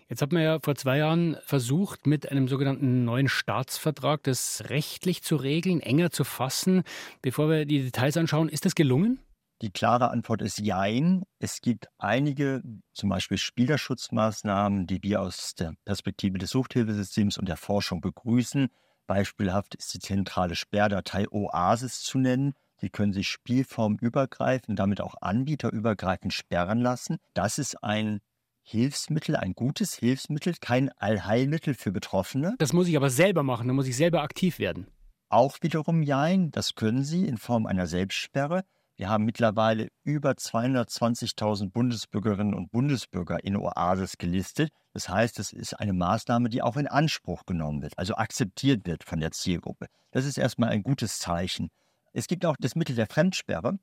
Jetzt 0.08 0.22
hat 0.22 0.32
man 0.32 0.42
ja 0.42 0.60
vor 0.60 0.76
zwei 0.76 0.98
Jahren 0.98 1.38
versucht, 1.46 2.08
mit 2.08 2.32
einem 2.32 2.48
sogenannten 2.48 3.06
neuen 3.06 3.30
Staatsvertrag 3.30 4.24
das 4.24 4.64
rechtlich 4.70 5.22
zu 5.22 5.36
regeln, 5.36 5.80
enger 5.80 6.10
zu 6.10 6.24
fassen. 6.24 6.84
Bevor 7.22 7.50
wir 7.50 7.66
die 7.66 7.84
Details 7.84 8.18
anschauen, 8.18 8.50
ist 8.50 8.66
das 8.66 8.76
gelungen? 8.76 9.20
Die 9.62 9.72
klare 9.72 10.10
Antwort 10.10 10.42
ist 10.42 10.60
Jein. 10.60 11.24
Es 11.38 11.60
gibt 11.60 11.88
einige, 11.98 12.64
zum 12.94 13.10
Beispiel 13.10 13.38
Spielerschutzmaßnahmen, 13.38 14.88
die 14.88 15.04
wir 15.04 15.22
aus 15.22 15.54
der 15.54 15.74
Perspektive 15.84 16.38
des 16.38 16.52
Suchthilfesystems 16.52 17.38
und 17.38 17.48
der 17.50 17.58
Forschung 17.58 18.00
begrüßen. 18.00 18.70
Beispielhaft 19.06 19.76
ist 19.76 19.94
die 19.94 20.00
zentrale 20.00 20.56
Sperrdatei 20.56 21.28
OASIS 21.30 22.02
zu 22.02 22.20
nennen. 22.20 22.54
Sie 22.80 22.90
können 22.90 23.14
sich 23.14 23.28
spielformübergreifend, 23.28 24.80
damit 24.80 25.02
auch 25.02 25.16
anbieterübergreifend 25.22 26.34
sperren 26.34 26.80
lassen. 26.80 27.18
Das 27.34 27.58
ist 27.58 27.84
ein 27.84 28.20
Hilfsmittel, 28.62 29.36
ein 29.36 29.54
gutes 29.54 29.96
Hilfsmittel, 29.96 30.54
kein 30.62 30.90
Allheilmittel 30.90 31.74
für 31.74 31.92
Betroffene. 31.92 32.56
Das 32.60 32.72
muss 32.72 32.88
ich 32.88 32.96
aber 32.96 33.10
selber 33.10 33.44
machen, 33.44 33.68
da 33.68 33.74
muss 33.74 33.88
ich 33.88 33.98
selber 33.98 34.22
aktiv 34.22 34.60
werden. 34.60 34.88
Auch 35.28 35.58
wiederum 35.62 36.04
Jein, 36.04 36.52
das 36.52 36.76
können 36.76 37.04
Sie 37.04 37.26
in 37.26 37.38
Form 37.38 37.66
einer 37.66 37.88
Selbstsperre. 37.88 38.64
Wir 38.96 39.10
haben 39.10 39.26
mittlerweile 39.26 39.90
über 40.04 40.32
220.000 40.32 41.72
Bundesbürgerinnen 41.72 42.54
und 42.54 42.70
Bundesbürger 42.72 43.44
in 43.44 43.56
Oasis 43.56 44.18
gelistet. 44.18 44.72
Das 44.94 45.08
heißt, 45.08 45.40
es 45.40 45.54
ist 45.54 45.74
eine 45.80 45.94
Maßnahme, 45.94 46.50
die 46.50 46.62
auch 46.62 46.78
in 46.78 46.88
Anspruch 46.88 47.46
genommen 47.46 47.82
wird, 47.82 47.98
also 47.98 48.16
akzeptiert 48.16 48.86
wird 48.86 49.04
von 49.04 49.20
der 49.20 49.32
Zielgruppe. 49.32 49.88
Das 50.12 50.26
ist 50.26 50.38
erstmal 50.38 50.70
ein 50.70 50.84
gutes 50.84 51.20
Zeichen. 51.20 51.70
Es 52.14 52.28
gibt 52.28 52.46
auch 52.46 52.58
das 52.60 52.76
Mittel 52.76 52.96
der 52.96 53.08
Fremdsperre. 53.08 53.80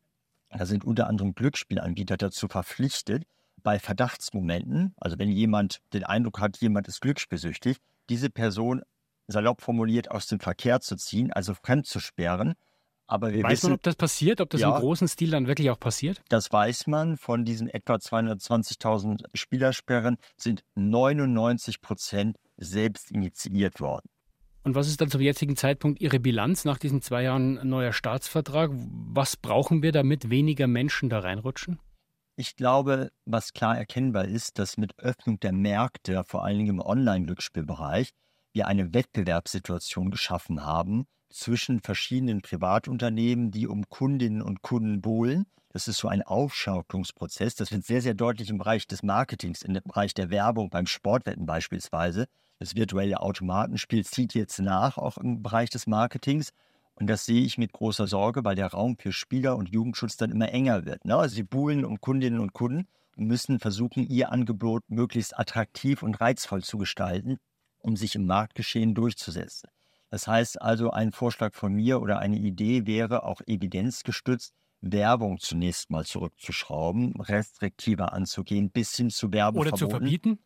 Da 0.50 0.66
sind 0.66 0.84
unter 0.84 1.08
anderem 1.08 1.34
Glücksspielanbieter 1.34 2.16
dazu 2.16 2.48
verpflichtet, 2.48 3.24
bei 3.62 3.78
Verdachtsmomenten, 3.80 4.94
also 4.96 5.18
wenn 5.18 5.28
jemand 5.28 5.80
den 5.92 6.04
Eindruck 6.04 6.40
hat, 6.40 6.58
jemand 6.58 6.86
ist 6.86 7.00
glücksspielsüchtig, 7.00 7.78
diese 8.08 8.30
Person 8.30 8.82
salopp 9.26 9.60
formuliert 9.60 10.10
aus 10.10 10.28
dem 10.28 10.38
Verkehr 10.38 10.80
zu 10.80 10.96
ziehen, 10.96 11.32
also 11.32 11.52
fremd 11.54 11.86
zu 11.86 11.98
sperren 11.98 12.54
Aber 13.08 13.32
wir 13.32 13.42
weiß 13.42 13.50
wissen, 13.50 13.70
man, 13.70 13.74
ob 13.74 13.82
das 13.82 13.96
passiert, 13.96 14.40
ob 14.40 14.50
das 14.50 14.60
ja, 14.60 14.72
im 14.72 14.80
großen 14.80 15.08
Stil 15.08 15.30
dann 15.30 15.48
wirklich 15.48 15.70
auch 15.70 15.80
passiert? 15.80 16.22
Das 16.28 16.52
weiß 16.52 16.86
man. 16.86 17.16
Von 17.16 17.44
diesen 17.44 17.68
etwa 17.68 17.94
220.000 17.94 19.24
Spielersperren 19.34 20.16
sind 20.36 20.62
99 20.76 21.80
Prozent 21.80 22.36
selbst 22.56 23.10
initiiert 23.10 23.80
worden. 23.80 24.08
Und 24.66 24.74
was 24.74 24.88
ist 24.88 25.00
dann 25.00 25.08
zum 25.08 25.20
jetzigen 25.20 25.54
Zeitpunkt 25.54 26.00
Ihre 26.00 26.18
Bilanz 26.18 26.64
nach 26.64 26.78
diesen 26.78 27.00
zwei 27.00 27.22
Jahren 27.22 27.68
neuer 27.68 27.92
Staatsvertrag? 27.92 28.72
Was 28.72 29.36
brauchen 29.36 29.80
wir, 29.80 29.92
damit 29.92 30.28
weniger 30.28 30.66
Menschen 30.66 31.08
da 31.08 31.20
reinrutschen? 31.20 31.78
Ich 32.34 32.56
glaube, 32.56 33.12
was 33.24 33.52
klar 33.52 33.78
erkennbar 33.78 34.24
ist, 34.24 34.58
dass 34.58 34.76
mit 34.76 34.98
Öffnung 34.98 35.38
der 35.38 35.52
Märkte, 35.52 36.24
vor 36.26 36.44
allen 36.44 36.58
Dingen 36.58 36.70
im 36.70 36.80
Online-Glücksspielbereich, 36.80 38.10
wir 38.54 38.66
eine 38.66 38.92
Wettbewerbssituation 38.92 40.10
geschaffen 40.10 40.66
haben 40.66 41.06
zwischen 41.30 41.78
verschiedenen 41.78 42.42
Privatunternehmen, 42.42 43.52
die 43.52 43.68
um 43.68 43.88
Kundinnen 43.88 44.42
und 44.42 44.62
Kunden 44.62 45.00
buhlen. 45.00 45.46
Das 45.68 45.86
ist 45.86 45.98
so 45.98 46.08
ein 46.08 46.24
Aufschaukelungsprozess. 46.24 47.54
Das 47.54 47.70
wird 47.70 47.84
sehr, 47.84 48.02
sehr 48.02 48.14
deutlich 48.14 48.50
im 48.50 48.58
Bereich 48.58 48.88
des 48.88 49.04
Marketings, 49.04 49.62
im 49.62 49.74
Bereich 49.84 50.12
der 50.12 50.30
Werbung, 50.30 50.70
beim 50.70 50.88
Sportwetten 50.88 51.46
beispielsweise. 51.46 52.26
Das 52.58 52.74
virtuelle 52.74 53.20
Automatenspiel 53.20 54.04
zieht 54.04 54.34
jetzt 54.34 54.58
nach, 54.60 54.96
auch 54.96 55.18
im 55.18 55.42
Bereich 55.42 55.70
des 55.70 55.86
Marketings. 55.86 56.52
Und 56.94 57.08
das 57.08 57.26
sehe 57.26 57.42
ich 57.42 57.58
mit 57.58 57.72
großer 57.72 58.06
Sorge, 58.06 58.44
weil 58.44 58.56
der 58.56 58.68
Raum 58.68 58.96
für 58.96 59.12
Spieler 59.12 59.56
und 59.56 59.68
Jugendschutz 59.68 60.16
dann 60.16 60.30
immer 60.30 60.48
enger 60.50 60.86
wird. 60.86 61.04
Ne? 61.04 61.14
Also 61.14 61.34
sie 61.34 61.42
buhlen 61.42 61.84
um 61.84 62.00
Kundinnen 62.00 62.40
und 62.40 62.54
Kunden 62.54 62.88
und 63.16 63.26
müssen 63.26 63.58
versuchen, 63.58 64.08
ihr 64.08 64.32
Angebot 64.32 64.82
möglichst 64.88 65.38
attraktiv 65.38 66.02
und 66.02 66.18
reizvoll 66.20 66.62
zu 66.62 66.78
gestalten, 66.78 67.36
um 67.78 67.96
sich 67.96 68.14
im 68.14 68.24
Marktgeschehen 68.24 68.94
durchzusetzen. 68.94 69.68
Das 70.08 70.26
heißt 70.26 70.62
also, 70.62 70.90
ein 70.90 71.12
Vorschlag 71.12 71.54
von 71.54 71.74
mir 71.74 72.00
oder 72.00 72.20
eine 72.20 72.38
Idee 72.38 72.86
wäre 72.86 73.24
auch 73.24 73.42
evidenzgestützt, 73.46 74.54
Werbung 74.80 75.38
zunächst 75.40 75.90
mal 75.90 76.04
zurückzuschrauben, 76.04 77.20
restriktiver 77.20 78.12
anzugehen, 78.12 78.70
bis 78.70 78.94
hin 78.94 79.10
zu 79.10 79.32
Werbeverboten. 79.32 79.72
Oder 79.72 79.76
zu 79.76 79.90
verbieten? 79.90 80.38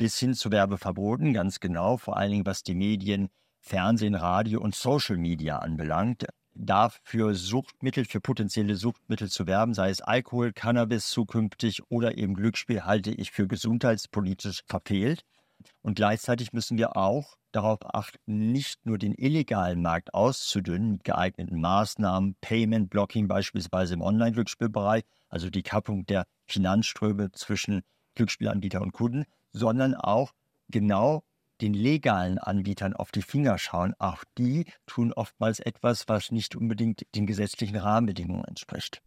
Bis 0.00 0.18
hin 0.18 0.32
zu 0.32 0.50
Werbeverboten, 0.50 1.34
ganz 1.34 1.60
genau, 1.60 1.98
vor 1.98 2.16
allen 2.16 2.30
Dingen 2.30 2.46
was 2.46 2.62
die 2.62 2.74
Medien, 2.74 3.28
Fernsehen, 3.58 4.14
Radio 4.14 4.58
und 4.58 4.74
Social 4.74 5.18
Media 5.18 5.58
anbelangt. 5.58 6.24
Dafür 6.54 7.34
Suchtmittel, 7.34 8.06
für 8.06 8.22
potenzielle 8.22 8.76
Suchtmittel 8.76 9.28
zu 9.28 9.46
werben, 9.46 9.74
sei 9.74 9.90
es 9.90 10.00
Alkohol, 10.00 10.54
Cannabis 10.54 11.10
zukünftig 11.10 11.82
oder 11.90 12.16
eben 12.16 12.32
Glücksspiel, 12.32 12.86
halte 12.86 13.10
ich 13.10 13.30
für 13.30 13.46
gesundheitspolitisch 13.46 14.62
verfehlt. 14.64 15.26
Und 15.82 15.96
gleichzeitig 15.96 16.54
müssen 16.54 16.78
wir 16.78 16.96
auch 16.96 17.36
darauf 17.52 17.80
achten, 17.94 18.52
nicht 18.52 18.86
nur 18.86 18.96
den 18.96 19.12
illegalen 19.14 19.82
Markt 19.82 20.14
auszudünnen 20.14 20.92
mit 20.92 21.04
geeigneten 21.04 21.60
Maßnahmen, 21.60 22.36
Payment 22.40 22.88
Blocking 22.88 23.28
beispielsweise 23.28 23.92
im 23.92 24.00
Online-Glücksspielbereich, 24.00 25.04
also 25.28 25.50
die 25.50 25.62
Kappung 25.62 26.06
der 26.06 26.24
Finanzströme 26.46 27.32
zwischen 27.32 27.82
Glücksspielanbieter 28.14 28.80
und 28.80 28.92
Kunden, 28.92 29.26
sondern 29.52 29.94
auch 29.94 30.32
genau 30.68 31.22
den 31.60 31.74
legalen 31.74 32.38
Anbietern 32.38 32.94
auf 32.94 33.12
die 33.12 33.22
Finger 33.22 33.58
schauen. 33.58 33.94
Auch 33.98 34.24
die 34.38 34.66
tun 34.86 35.12
oftmals 35.12 35.60
etwas, 35.60 36.08
was 36.08 36.30
nicht 36.30 36.56
unbedingt 36.56 37.06
den 37.14 37.26
gesetzlichen 37.26 37.76
Rahmenbedingungen 37.76 38.44
entspricht. 38.44 39.02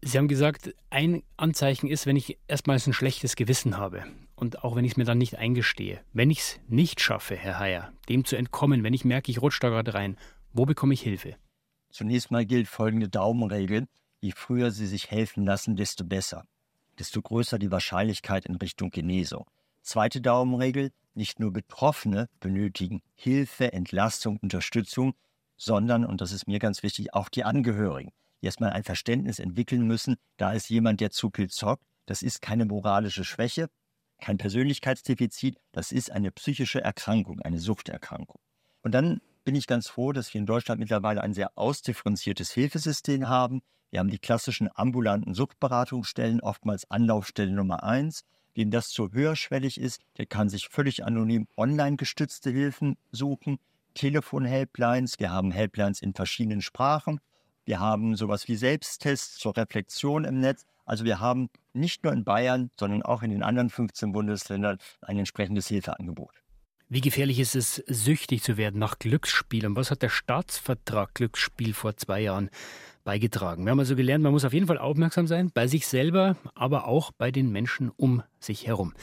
Sie 0.00 0.16
haben 0.16 0.28
gesagt, 0.28 0.74
ein 0.90 1.24
Anzeichen 1.36 1.88
ist, 1.88 2.06
wenn 2.06 2.14
ich 2.14 2.38
erstmals 2.46 2.86
ein 2.86 2.92
schlechtes 2.92 3.34
Gewissen 3.34 3.78
habe 3.78 4.04
und 4.36 4.62
auch 4.62 4.76
wenn 4.76 4.84
ich 4.84 4.92
es 4.92 4.96
mir 4.96 5.04
dann 5.04 5.18
nicht 5.18 5.36
eingestehe. 5.36 6.00
Wenn 6.12 6.30
ich 6.30 6.38
es 6.38 6.60
nicht 6.68 7.00
schaffe, 7.00 7.34
Herr 7.34 7.58
Heyer, 7.58 7.92
dem 8.08 8.24
zu 8.24 8.36
entkommen, 8.36 8.84
wenn 8.84 8.94
ich 8.94 9.04
merke, 9.04 9.32
ich 9.32 9.42
rutsche 9.42 9.60
da 9.60 9.70
gerade 9.70 9.94
rein, 9.94 10.16
wo 10.52 10.66
bekomme 10.66 10.94
ich 10.94 11.02
Hilfe? 11.02 11.36
Zunächst 11.90 12.30
mal 12.30 12.46
gilt 12.46 12.68
folgende 12.68 13.08
Daumenregel. 13.08 13.86
Je 14.20 14.32
früher 14.32 14.70
Sie 14.70 14.86
sich 14.86 15.10
helfen 15.10 15.44
lassen, 15.44 15.74
desto 15.74 16.04
besser. 16.04 16.44
Desto 16.98 17.22
größer 17.22 17.58
die 17.58 17.70
Wahrscheinlichkeit 17.70 18.46
in 18.46 18.56
Richtung 18.56 18.90
Genesung. 18.90 19.46
Zweite 19.82 20.20
Daumenregel, 20.20 20.90
nicht 21.14 21.40
nur 21.40 21.52
Betroffene 21.52 22.28
benötigen 22.40 23.02
Hilfe, 23.14 23.72
Entlastung, 23.72 24.38
Unterstützung, 24.42 25.14
sondern, 25.56 26.04
und 26.04 26.20
das 26.20 26.32
ist 26.32 26.46
mir 26.46 26.58
ganz 26.58 26.82
wichtig, 26.82 27.14
auch 27.14 27.28
die 27.28 27.44
Angehörigen 27.44 28.12
die 28.40 28.46
erstmal 28.46 28.70
ein 28.70 28.84
Verständnis 28.84 29.38
entwickeln 29.38 29.86
müssen, 29.86 30.16
da 30.36 30.52
ist 30.52 30.68
jemand, 30.68 31.00
der 31.00 31.10
zu 31.10 31.30
viel 31.34 31.48
zockt. 31.48 31.82
Das 32.06 32.22
ist 32.22 32.40
keine 32.40 32.64
moralische 32.64 33.24
Schwäche, 33.24 33.68
kein 34.20 34.38
Persönlichkeitsdefizit, 34.38 35.58
das 35.72 35.92
ist 35.92 36.10
eine 36.10 36.30
psychische 36.30 36.80
Erkrankung, 36.80 37.40
eine 37.40 37.58
Suchterkrankung. 37.58 38.40
Und 38.82 38.92
dann 38.92 39.20
bin 39.44 39.54
ich 39.54 39.66
ganz 39.66 39.88
froh, 39.88 40.12
dass 40.12 40.32
wir 40.32 40.40
in 40.40 40.46
Deutschland 40.46 40.80
mittlerweile 40.80 41.20
ein 41.20 41.34
sehr 41.34 41.56
ausdifferenziertes 41.56 42.50
Hilfesystem 42.52 43.28
haben. 43.28 43.60
Wir 43.90 44.00
haben 44.00 44.10
die 44.10 44.18
klassischen 44.18 44.68
ambulanten 44.74 45.34
Suchtberatungsstellen, 45.34 46.40
oftmals 46.40 46.90
Anlaufstelle 46.90 47.52
Nummer 47.52 47.82
eins. 47.82 48.24
Wem 48.54 48.70
das 48.70 48.90
zu 48.90 49.12
höherschwellig 49.12 49.80
ist, 49.80 50.02
der 50.18 50.26
kann 50.26 50.48
sich 50.48 50.68
völlig 50.68 51.04
anonym 51.04 51.46
online 51.56 51.96
gestützte 51.96 52.50
Hilfen 52.50 52.96
suchen. 53.12 53.58
Telefon-Helplines, 53.94 55.18
wir 55.18 55.30
haben 55.30 55.50
Helplines 55.50 56.02
in 56.02 56.12
verschiedenen 56.12 56.60
Sprachen. 56.60 57.20
Wir 57.64 57.80
haben 57.80 58.16
sowas 58.16 58.48
wie 58.48 58.56
Selbsttests 58.56 59.38
zur 59.38 59.56
Reflexion 59.56 60.24
im 60.24 60.40
Netz. 60.40 60.66
Also 60.84 61.04
wir 61.04 61.20
haben 61.20 61.50
nicht 61.72 62.02
nur 62.04 62.12
in 62.12 62.24
Bayern, 62.24 62.70
sondern 62.78 63.02
auch 63.02 63.22
in 63.22 63.30
den 63.30 63.42
anderen 63.42 63.70
15 63.70 64.12
Bundesländern 64.12 64.78
ein 65.02 65.18
entsprechendes 65.18 65.68
Hilfeangebot. 65.68 66.32
Wie 66.90 67.02
gefährlich 67.02 67.38
ist 67.38 67.54
es, 67.54 67.82
süchtig 67.86 68.42
zu 68.42 68.56
werden 68.56 68.78
nach 68.78 68.98
Glücksspiel? 68.98 69.66
Und 69.66 69.76
was 69.76 69.90
hat 69.90 70.00
der 70.00 70.08
Staatsvertrag 70.08 71.12
Glücksspiel 71.14 71.74
vor 71.74 71.98
zwei 71.98 72.20
Jahren 72.20 72.48
beigetragen? 73.04 73.66
Wir 73.66 73.72
haben 73.72 73.78
also 73.78 73.94
gelernt, 73.94 74.24
man 74.24 74.32
muss 74.32 74.46
auf 74.46 74.54
jeden 74.54 74.66
Fall 74.66 74.78
aufmerksam 74.78 75.26
sein, 75.26 75.50
bei 75.52 75.66
sich 75.66 75.86
selber, 75.86 76.36
aber 76.54 76.88
auch 76.88 77.10
bei 77.12 77.30
den 77.30 77.50
Menschen 77.52 77.90
um 77.90 78.22
sich 78.40 78.66
herum. 78.66 78.94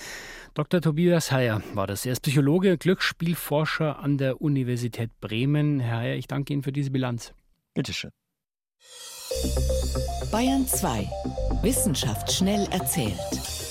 Dr. 0.55 0.81
Tobias 0.81 1.31
Heyer 1.31 1.61
war 1.75 1.85
das. 1.85 2.07
Er 2.07 2.13
ist 2.13 2.21
Psychologe, 2.21 2.75
Glücksspielforscher 2.79 3.99
an 3.99 4.17
der 4.17 4.41
Universität 4.41 5.11
Bremen. 5.21 5.79
Herr 5.79 5.99
Heyer, 5.99 6.15
ich 6.15 6.25
danke 6.25 6.53
Ihnen 6.53 6.63
für 6.63 6.71
diese 6.71 6.89
Bilanz. 6.89 7.35
Bitteschön. 7.75 8.09
Bayern 10.31 10.65
2. 10.65 11.07
Wissenschaft 11.61 12.31
schnell 12.31 12.67
erzählt. 12.71 13.64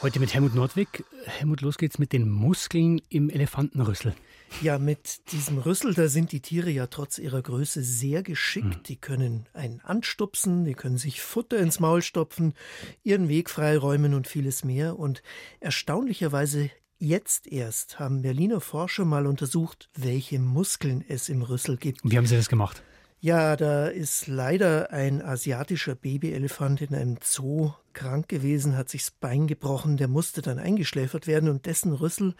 Heute 0.00 0.20
mit 0.20 0.32
Helmut 0.32 0.54
Nordwig. 0.54 1.04
Helmut, 1.24 1.60
los 1.60 1.76
geht's 1.76 1.98
mit 1.98 2.12
den 2.12 2.30
Muskeln 2.30 3.00
im 3.08 3.30
Elefantenrüssel. 3.30 4.14
Ja, 4.62 4.78
mit 4.78 5.32
diesem 5.32 5.58
Rüssel, 5.58 5.92
da 5.92 6.06
sind 6.06 6.30
die 6.30 6.40
Tiere 6.40 6.70
ja 6.70 6.86
trotz 6.86 7.18
ihrer 7.18 7.42
Größe 7.42 7.82
sehr 7.82 8.22
geschickt. 8.22 8.74
Hm. 8.74 8.82
Die 8.84 8.96
können 8.96 9.46
einen 9.54 9.80
anstupsen, 9.80 10.64
die 10.64 10.74
können 10.74 10.98
sich 10.98 11.20
Futter 11.20 11.58
ins 11.58 11.80
Maul 11.80 12.02
stopfen, 12.02 12.54
ihren 13.02 13.28
Weg 13.28 13.50
freiräumen 13.50 14.14
und 14.14 14.28
vieles 14.28 14.64
mehr. 14.64 14.98
Und 14.98 15.22
erstaunlicherweise 15.60 16.70
Jetzt 17.00 17.46
erst 17.46 18.00
haben 18.00 18.22
Berliner 18.22 18.60
Forscher 18.60 19.04
mal 19.04 19.28
untersucht, 19.28 19.88
welche 19.94 20.40
Muskeln 20.40 21.04
es 21.06 21.28
im 21.28 21.42
Rüssel 21.42 21.76
gibt. 21.76 22.00
Wie 22.02 22.16
haben 22.16 22.26
Sie 22.26 22.34
das 22.34 22.48
gemacht? 22.48 22.82
Ja, 23.20 23.54
da 23.54 23.86
ist 23.86 24.26
leider 24.26 24.92
ein 24.92 25.22
asiatischer 25.22 25.94
Babyelefant 25.94 26.82
in 26.82 26.96
einem 26.96 27.16
Zoo 27.22 27.72
krank 27.98 28.28
gewesen, 28.28 28.76
hat 28.76 28.88
sich 28.88 29.02
das 29.02 29.10
Bein 29.10 29.48
gebrochen, 29.48 29.96
der 29.96 30.06
musste 30.06 30.40
dann 30.40 30.60
eingeschläfert 30.60 31.26
werden 31.26 31.48
und 31.48 31.66
dessen 31.66 31.92
Rüssel 31.92 32.36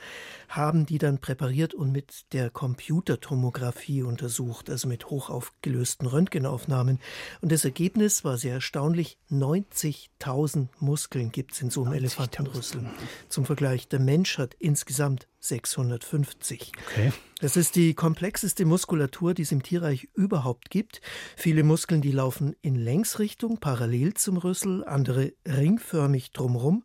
haben 0.49 0.87
die 0.87 0.99
dann 0.99 1.19
präpariert 1.19 1.75
und 1.75 1.91
mit 1.91 2.33
der 2.33 2.49
Computertomographie 2.49 4.05
untersucht, 4.05 4.71
also 4.71 4.87
mit 4.87 5.11
hochaufgelösten 5.11 6.07
Röntgenaufnahmen. 6.07 7.01
Und 7.41 7.51
das 7.51 7.65
Ergebnis 7.65 8.23
war 8.23 8.39
sehr 8.39 8.55
erstaunlich. 8.55 9.19
90.000 9.33 10.69
Muskeln 10.79 11.33
gibt 11.33 11.55
es 11.55 11.63
in 11.63 11.71
so 11.71 11.83
einem 11.83 11.95
Elefantenrüssel. 11.95 12.89
Zum 13.29 13.45
Vergleich, 13.45 13.89
der 13.89 13.99
Mensch 13.99 14.39
hat 14.39 14.55
insgesamt 14.61 15.27
650. 15.41 16.73
Okay. 16.87 17.13
Das 17.41 17.57
ist 17.57 17.77
die 17.77 17.95
komplexeste 17.95 18.65
Muskulatur, 18.65 19.33
die 19.33 19.43
es 19.43 19.53
im 19.53 19.63
Tierreich 19.63 20.09
überhaupt 20.15 20.71
gibt. 20.71 21.01
Viele 21.37 21.63
Muskeln, 21.63 22.01
die 22.01 22.11
laufen 22.11 22.57
in 22.63 22.75
Längsrichtung, 22.75 23.59
parallel 23.59 24.15
zum 24.15 24.39
Rüssel, 24.39 24.85
andere 24.85 25.35
ringförmig 25.49 26.33
drumherum. 26.33 26.85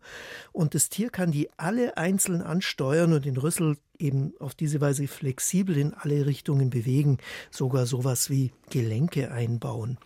Und 0.51 0.75
das 0.75 0.89
Tier 0.89 1.09
kann 1.09 1.31
die 1.31 1.49
alle 1.57 1.97
einzeln 1.97 2.41
ansteuern 2.41 3.13
und 3.13 3.25
den 3.25 3.37
Rüssel 3.37 3.77
eben 3.99 4.33
auf 4.39 4.55
diese 4.55 4.81
Weise 4.81 5.07
flexibel 5.07 5.77
in 5.77 5.93
alle 5.93 6.25
Richtungen 6.25 6.69
bewegen, 6.69 7.17
sogar 7.51 7.85
sowas 7.85 8.29
wie 8.29 8.51
Gelenke 8.69 9.31
einbauen. 9.31 9.97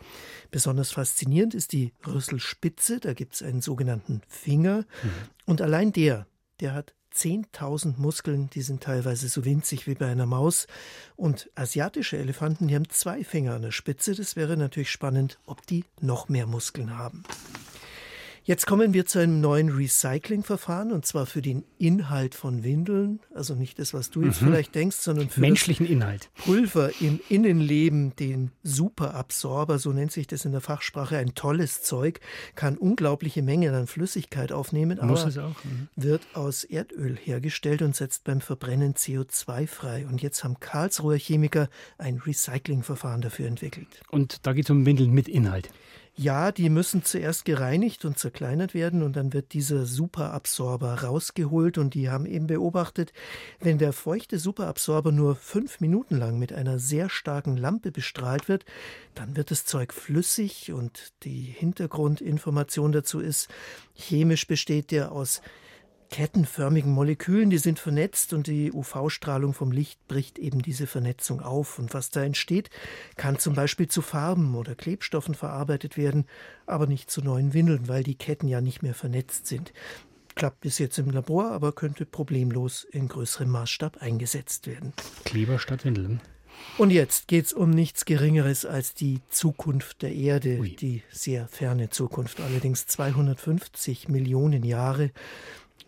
Besonders 0.52 0.92
faszinierend 0.92 1.56
ist 1.56 1.72
die 1.72 1.94
Rüsselspitze, 2.06 3.00
da 3.00 3.14
gibt 3.14 3.36
es 3.36 3.44
einen 3.44 3.62
sogenannten 3.62 4.22
Finger. 4.28 4.80
Mhm. 4.80 5.10
Und 5.46 5.62
allein 5.62 5.92
der, 5.94 6.28
der 6.60 6.74
hat 6.74 6.94
10.000 7.18 7.96
Muskeln, 7.98 8.50
die 8.52 8.62
sind 8.62 8.84
teilweise 8.84 9.28
so 9.28 9.44
winzig 9.44 9.88
wie 9.88 9.96
bei 9.96 10.08
einer 10.08 10.28
Maus. 10.28 10.68
Und 11.16 11.50
asiatische 11.56 12.18
Elefanten, 12.18 12.68
die 12.68 12.76
haben 12.76 12.90
zwei 12.90 13.24
Finger 13.24 13.56
an 13.56 13.64
der 13.64 13.72
Spitze. 13.72 14.14
Das 14.14 14.36
wäre 14.36 14.56
natürlich 14.56 14.92
spannend, 14.92 15.40
ob 15.48 15.66
die 15.66 15.84
noch 16.00 16.30
mehr 16.30 16.46
Muskeln 16.46 16.98
haben. 16.98 17.24
Jetzt 18.48 18.66
kommen 18.66 18.94
wir 18.94 19.06
zu 19.06 19.20
einem 19.20 19.42
neuen 19.42 19.68
Recyclingverfahren 19.68 20.94
und 20.94 21.06
zwar 21.06 21.26
für 21.26 21.42
den 21.42 21.66
Inhalt 21.80 22.34
von 22.34 22.64
Windeln, 22.64 23.20
also 23.36 23.56
nicht 23.56 23.78
das, 23.78 23.94
was 23.94 24.10
du 24.10 24.22
jetzt 24.22 24.42
mhm. 24.42 24.46
vielleicht 24.46 24.74
denkst, 24.74 24.96
sondern 24.96 25.28
für 25.28 25.42
menschlichen 25.42 25.86
Inhalt. 25.86 26.30
Pulver 26.46 26.92
im 27.02 27.20
Innenleben, 27.28 28.16
den 28.16 28.52
Superabsorber, 28.64 29.80
so 29.80 29.92
nennt 29.92 30.14
sich 30.14 30.28
das 30.28 30.46
in 30.46 30.54
der 30.54 30.62
Fachsprache, 30.62 31.18
ein 31.18 31.36
tolles 31.36 31.84
Zeug, 31.84 32.22
kann 32.56 32.78
unglaubliche 32.78 33.42
Mengen 33.42 33.76
an 33.76 33.86
Flüssigkeit 33.86 34.54
aufnehmen, 34.54 34.98
Muss 35.02 35.24
aber 35.24 35.30
es 35.30 35.38
auch. 35.40 35.64
Mhm. 35.66 35.90
wird 35.98 36.26
aus 36.34 36.64
Erdöl 36.64 37.18
hergestellt 37.22 37.82
und 37.82 37.98
setzt 37.98 38.24
beim 38.24 38.40
Verbrennen 38.40 38.94
CO2 38.94 39.68
frei. 39.68 40.08
Und 40.08 40.22
jetzt 40.22 40.46
haben 40.46 40.58
Karlsruher 40.62 41.18
Chemiker 41.18 41.68
ein 41.98 42.16
Recyclingverfahren 42.26 43.20
dafür 43.20 43.48
entwickelt. 43.48 43.90
Und 44.10 44.46
da 44.48 44.54
geht 44.54 44.64
es 44.64 44.70
um 44.70 44.86
Windeln 44.86 45.12
mit 45.12 45.28
Inhalt. 45.28 45.70
Ja, 46.20 46.52
die 46.52 46.72
müssen 46.72 47.04
zuerst 47.04 47.46
gereinigt 47.46 48.04
und 48.04 48.18
zerkleinert 48.18 48.74
werden 48.74 49.04
und 49.04 49.16
dann 49.16 49.34
wird 49.34 49.54
dieser 49.54 49.86
Superabsorber 49.86 51.04
rausgeholt 51.04 51.78
und 51.78 51.94
die 51.94 52.10
haben 52.10 52.26
eben 52.26 52.48
beobachtet, 52.48 53.14
wenn 53.60 53.78
der 53.78 53.94
feuchte 53.94 54.40
Superabsorber 54.40 55.12
nur 55.12 55.36
fünf 55.36 55.80
Minuten 55.80 56.18
lang 56.18 56.40
mit 56.40 56.54
einer 56.54 56.80
sehr 56.80 57.10
starken 57.10 57.56
Lampe 57.56 57.92
bestrahlt 57.92 58.50
wird, 58.50 58.66
dann 59.14 59.36
wird 59.36 59.52
das 59.52 59.66
Zeug 59.66 59.94
flüssig 59.94 60.74
und 60.74 61.14
die 61.22 61.54
Hintergrundinformation 61.56 62.92
dazu 62.92 63.20
ist, 63.20 63.48
chemisch 63.94 64.48
besteht 64.48 64.90
der 64.90 65.12
aus 65.12 65.44
kettenförmigen 66.10 66.92
Molekülen, 66.92 67.50
die 67.50 67.58
sind 67.58 67.80
vernetzt 67.80 68.34
und 68.34 68.48
die 68.48 68.72
UV-Strahlung 68.72 69.54
vom 69.54 69.72
Licht 69.72 70.06
bricht 70.08 70.40
eben 70.40 70.62
diese 70.62 70.88
Vernetzung 70.88 71.42
auf. 71.42 71.80
Und 71.80 71.94
was 71.94 72.10
da 72.10 72.24
entsteht, 72.24 72.70
kann 73.16 73.40
zum 73.40 73.54
Beispiel 73.54 73.88
zu 73.88 74.02
Farben 74.02 74.56
oder 74.56 74.76
Klebstoffen 74.76 75.36
verarbeitet 75.36 75.98
werden, 75.98 76.26
aber 76.66 76.88
nicht 76.88 77.12
zu 77.12 77.22
neuen 77.22 77.54
Windeln, 77.54 77.88
weil 77.88 78.04
die 78.04 78.16
Ketten 78.16 78.48
ja 78.48 78.62
nicht 78.62 78.84
mehr 78.84 78.96
vernetzt 78.96 79.48
sind. 79.48 79.74
Klappt 80.36 80.62
bis 80.62 80.78
jetzt 80.78 81.00
im 81.00 81.10
Labor, 81.10 81.52
aber 81.52 81.72
könnte 81.72 82.06
problemlos 82.06 82.84
in 82.84 83.08
größerem 83.08 83.50
Maßstab 83.50 83.98
eingesetzt 84.02 84.68
werden. 84.68 84.94
Kleber 85.26 85.58
statt 85.58 85.84
Windeln. 85.84 86.22
Und 86.78 86.92
jetzt 86.92 87.28
geht 87.28 87.46
es 87.46 87.54
um 87.54 87.70
nichts 87.70 88.06
Geringeres 88.06 88.66
als 88.66 88.94
die 88.94 89.22
Zukunft 89.30 90.02
der 90.02 90.14
Erde, 90.14 90.60
Ui. 90.60 90.76
die 90.76 91.04
sehr 91.10 91.48
ferne 91.48 91.90
Zukunft, 91.90 92.40
allerdings 92.40 92.88
250 92.88 94.10
Millionen 94.10 94.64
Jahre. 94.64 95.12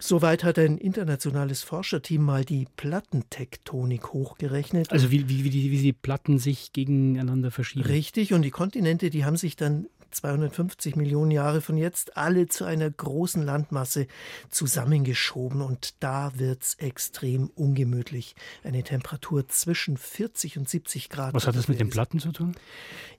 Soweit 0.01 0.45
hat 0.45 0.57
ein 0.57 0.77
internationales 0.77 1.61
Forscherteam 1.61 2.23
mal 2.23 2.45
die 2.45 2.67
Plattentektonik 2.77 4.13
hochgerechnet. 4.13 4.91
Also 4.91 5.11
wie, 5.11 5.27
wie, 5.27 5.43
wie, 5.43 5.49
die, 5.49 5.71
wie 5.71 5.77
die 5.77 5.93
Platten 5.93 6.39
sich 6.39 6.71
gegeneinander 6.71 7.51
verschieben. 7.51 7.85
Richtig, 7.85 8.33
und 8.33 8.43
die 8.43 8.51
Kontinente, 8.51 9.09
die 9.09 9.25
haben 9.25 9.35
sich 9.35 9.57
dann 9.57 9.87
250 10.11 10.95
Millionen 10.95 11.31
Jahre 11.31 11.61
von 11.61 11.77
jetzt 11.77 12.17
alle 12.17 12.47
zu 12.47 12.65
einer 12.65 12.89
großen 12.89 13.43
Landmasse 13.43 14.07
zusammengeschoben 14.49 15.61
und 15.61 15.95
da 16.01 16.31
wird 16.35 16.63
es 16.63 16.73
extrem 16.75 17.49
ungemütlich. 17.55 18.35
Eine 18.63 18.83
Temperatur 18.83 19.47
zwischen 19.47 19.97
40 19.97 20.57
und 20.57 20.69
70 20.69 21.09
Grad. 21.09 21.33
Was 21.33 21.47
hat 21.47 21.55
das 21.55 21.67
mit 21.67 21.79
den 21.79 21.89
Platten 21.89 22.19
zu 22.19 22.31
tun? 22.31 22.55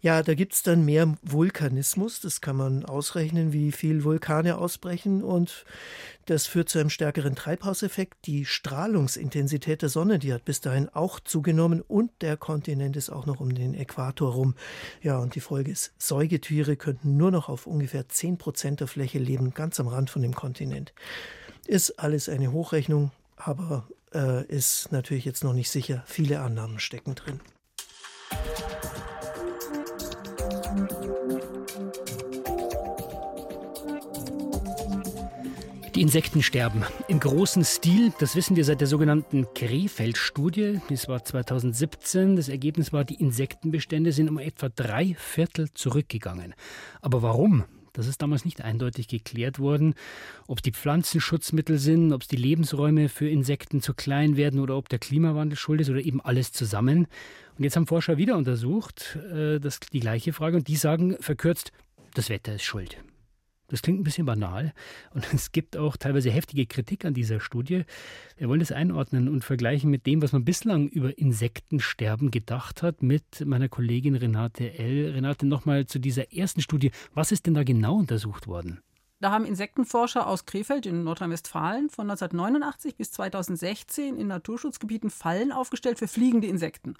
Ja, 0.00 0.22
da 0.22 0.34
gibt 0.34 0.54
es 0.54 0.62
dann 0.62 0.84
mehr 0.84 1.16
Vulkanismus. 1.22 2.20
Das 2.20 2.40
kann 2.40 2.56
man 2.56 2.84
ausrechnen, 2.84 3.52
wie 3.52 3.72
viel 3.72 4.04
Vulkane 4.04 4.58
ausbrechen 4.58 5.22
und 5.22 5.64
das 6.30 6.46
führt 6.46 6.68
zu 6.68 6.78
einem 6.78 6.90
stärkeren 6.90 7.34
Treibhauseffekt. 7.34 8.26
Die 8.26 8.44
Strahlungsintensität 8.44 9.82
der 9.82 9.88
Sonne, 9.88 10.20
die 10.20 10.32
hat 10.32 10.44
bis 10.44 10.60
dahin 10.60 10.88
auch 10.88 11.18
zugenommen 11.18 11.80
und 11.80 12.12
der 12.20 12.36
Kontinent 12.36 12.96
ist 12.96 13.10
auch 13.10 13.26
noch 13.26 13.40
um 13.40 13.52
den 13.52 13.74
Äquator 13.74 14.32
rum. 14.32 14.54
Ja, 15.02 15.18
und 15.18 15.34
die 15.34 15.40
Folge 15.40 15.72
ist, 15.72 15.92
Säugetiere 15.98 16.76
könnten 16.80 17.16
nur 17.16 17.30
noch 17.30 17.48
auf 17.48 17.66
ungefähr 17.66 18.08
10 18.08 18.38
Prozent 18.38 18.80
der 18.80 18.88
Fläche 18.88 19.20
leben, 19.20 19.54
ganz 19.54 19.78
am 19.78 19.86
Rand 19.86 20.10
von 20.10 20.22
dem 20.22 20.34
Kontinent. 20.34 20.92
Ist 21.66 22.00
alles 22.00 22.28
eine 22.28 22.50
Hochrechnung, 22.50 23.12
aber 23.36 23.86
äh, 24.12 24.44
ist 24.46 24.90
natürlich 24.90 25.24
jetzt 25.24 25.44
noch 25.44 25.52
nicht 25.52 25.70
sicher. 25.70 26.02
Viele 26.06 26.40
Annahmen 26.40 26.80
stecken 26.80 27.14
drin. 27.14 27.40
Die 36.00 36.04
Insekten 36.04 36.42
sterben 36.42 36.82
im 37.08 37.20
großen 37.20 37.62
Stil. 37.62 38.10
Das 38.20 38.34
wissen 38.34 38.56
wir 38.56 38.64
seit 38.64 38.80
der 38.80 38.88
sogenannten 38.88 39.46
Krefeld-Studie. 39.52 40.80
Das 40.88 41.08
war 41.08 41.22
2017. 41.22 42.36
Das 42.36 42.48
Ergebnis 42.48 42.94
war, 42.94 43.04
die 43.04 43.16
Insektenbestände 43.16 44.10
sind 44.12 44.30
um 44.30 44.38
etwa 44.38 44.70
drei 44.70 45.14
Viertel 45.18 45.68
zurückgegangen. 45.74 46.54
Aber 47.02 47.20
warum? 47.20 47.64
Das 47.92 48.06
ist 48.06 48.22
damals 48.22 48.46
nicht 48.46 48.62
eindeutig 48.62 49.08
geklärt 49.08 49.58
worden, 49.58 49.92
ob 50.46 50.60
es 50.60 50.62
die 50.62 50.72
Pflanzenschutzmittel 50.72 51.76
sind, 51.76 52.14
ob 52.14 52.22
es 52.22 52.28
die 52.28 52.36
Lebensräume 52.36 53.10
für 53.10 53.28
Insekten 53.28 53.82
zu 53.82 53.92
klein 53.92 54.38
werden 54.38 54.58
oder 54.58 54.78
ob 54.78 54.88
der 54.88 55.00
Klimawandel 55.00 55.58
schuld 55.58 55.82
ist 55.82 55.90
oder 55.90 56.00
eben 56.00 56.22
alles 56.22 56.50
zusammen. 56.52 57.08
Und 57.58 57.64
jetzt 57.64 57.76
haben 57.76 57.86
Forscher 57.86 58.16
wieder 58.16 58.38
untersucht, 58.38 59.18
äh, 59.34 59.60
das, 59.60 59.80
die 59.80 60.00
gleiche 60.00 60.32
Frage, 60.32 60.56
und 60.56 60.66
die 60.66 60.76
sagen 60.76 61.18
verkürzt, 61.20 61.72
das 62.14 62.30
Wetter 62.30 62.54
ist 62.54 62.64
schuld. 62.64 62.96
Das 63.70 63.82
klingt 63.82 64.00
ein 64.00 64.04
bisschen 64.04 64.26
banal 64.26 64.72
und 65.14 65.24
es 65.32 65.52
gibt 65.52 65.76
auch 65.76 65.96
teilweise 65.96 66.30
heftige 66.30 66.66
Kritik 66.66 67.04
an 67.04 67.14
dieser 67.14 67.40
Studie. 67.40 67.84
Wir 68.36 68.48
wollen 68.48 68.60
das 68.60 68.72
einordnen 68.72 69.28
und 69.28 69.44
vergleichen 69.44 69.90
mit 69.90 70.06
dem, 70.06 70.22
was 70.22 70.32
man 70.32 70.44
bislang 70.44 70.88
über 70.88 71.16
Insektensterben 71.16 72.30
gedacht 72.30 72.82
hat, 72.82 73.02
mit 73.02 73.44
meiner 73.46 73.68
Kollegin 73.68 74.16
Renate 74.16 74.78
L. 74.78 75.12
Renate, 75.12 75.46
nochmal 75.46 75.86
zu 75.86 75.98
dieser 75.98 76.32
ersten 76.32 76.60
Studie. 76.60 76.90
Was 77.14 77.32
ist 77.32 77.46
denn 77.46 77.54
da 77.54 77.62
genau 77.62 77.96
untersucht 77.96 78.46
worden? 78.46 78.80
Da 79.20 79.32
haben 79.32 79.44
Insektenforscher 79.44 80.26
aus 80.26 80.46
Krefeld 80.46 80.86
in 80.86 81.04
Nordrhein-Westfalen 81.04 81.90
von 81.90 82.10
1989 82.10 82.96
bis 82.96 83.12
2016 83.12 84.16
in 84.16 84.28
Naturschutzgebieten 84.28 85.10
Fallen 85.10 85.52
aufgestellt 85.52 85.98
für 85.98 86.08
fliegende 86.08 86.46
Insekten. 86.46 86.94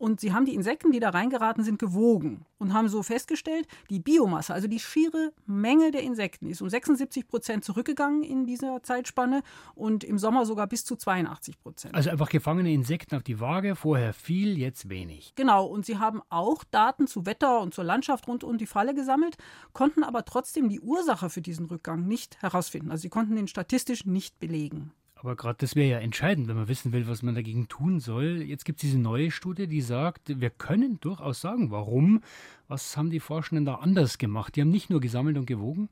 Und 0.00 0.18
sie 0.18 0.32
haben 0.32 0.46
die 0.46 0.54
Insekten, 0.54 0.92
die 0.92 0.98
da 0.98 1.10
reingeraten 1.10 1.62
sind, 1.62 1.78
gewogen 1.78 2.46
und 2.56 2.72
haben 2.72 2.88
so 2.88 3.02
festgestellt, 3.02 3.68
die 3.90 4.00
Biomasse, 4.00 4.54
also 4.54 4.66
die 4.66 4.80
schiere 4.80 5.34
Menge 5.44 5.90
der 5.90 6.02
Insekten, 6.02 6.46
ist 6.46 6.62
um 6.62 6.70
76 6.70 7.28
Prozent 7.28 7.66
zurückgegangen 7.66 8.22
in 8.22 8.46
dieser 8.46 8.82
Zeitspanne 8.82 9.42
und 9.74 10.02
im 10.02 10.16
Sommer 10.16 10.46
sogar 10.46 10.68
bis 10.68 10.86
zu 10.86 10.96
82 10.96 11.60
Prozent. 11.60 11.94
Also 11.94 12.08
einfach 12.08 12.30
gefangene 12.30 12.72
Insekten 12.72 13.14
auf 13.14 13.22
die 13.22 13.40
Waage, 13.40 13.76
vorher 13.76 14.14
viel, 14.14 14.56
jetzt 14.56 14.88
wenig. 14.88 15.34
Genau, 15.36 15.66
und 15.66 15.84
sie 15.84 15.98
haben 15.98 16.22
auch 16.30 16.64
Daten 16.64 17.06
zu 17.06 17.26
Wetter 17.26 17.60
und 17.60 17.74
zur 17.74 17.84
Landschaft 17.84 18.26
rund 18.26 18.42
um 18.42 18.56
die 18.56 18.66
Falle 18.66 18.94
gesammelt, 18.94 19.36
konnten 19.74 20.02
aber 20.02 20.24
trotzdem 20.24 20.70
die 20.70 20.80
Ursache 20.80 21.28
für 21.28 21.42
diesen 21.42 21.66
Rückgang 21.66 22.06
nicht 22.06 22.40
herausfinden. 22.40 22.90
Also 22.90 23.02
sie 23.02 23.10
konnten 23.10 23.36
den 23.36 23.48
statistisch 23.48 24.06
nicht 24.06 24.40
belegen. 24.40 24.92
Aber 25.20 25.36
gerade 25.36 25.58
das 25.58 25.76
wäre 25.76 25.90
ja 25.90 25.98
entscheidend, 25.98 26.48
wenn 26.48 26.56
man 26.56 26.68
wissen 26.68 26.92
will, 26.92 27.06
was 27.06 27.22
man 27.22 27.34
dagegen 27.34 27.68
tun 27.68 28.00
soll. 28.00 28.40
Jetzt 28.40 28.64
gibt 28.64 28.78
es 28.78 28.88
diese 28.88 28.98
neue 28.98 29.30
Studie, 29.30 29.66
die 29.66 29.82
sagt, 29.82 30.40
wir 30.40 30.48
können 30.48 30.98
durchaus 31.00 31.42
sagen, 31.42 31.70
warum. 31.70 32.22
Was 32.68 32.96
haben 32.96 33.10
die 33.10 33.20
Forschenden 33.20 33.66
da 33.66 33.74
anders 33.74 34.16
gemacht? 34.16 34.56
Die 34.56 34.62
haben 34.62 34.70
nicht 34.70 34.88
nur 34.88 35.00
gesammelt 35.00 35.36
und 35.36 35.44
gewogen? 35.44 35.90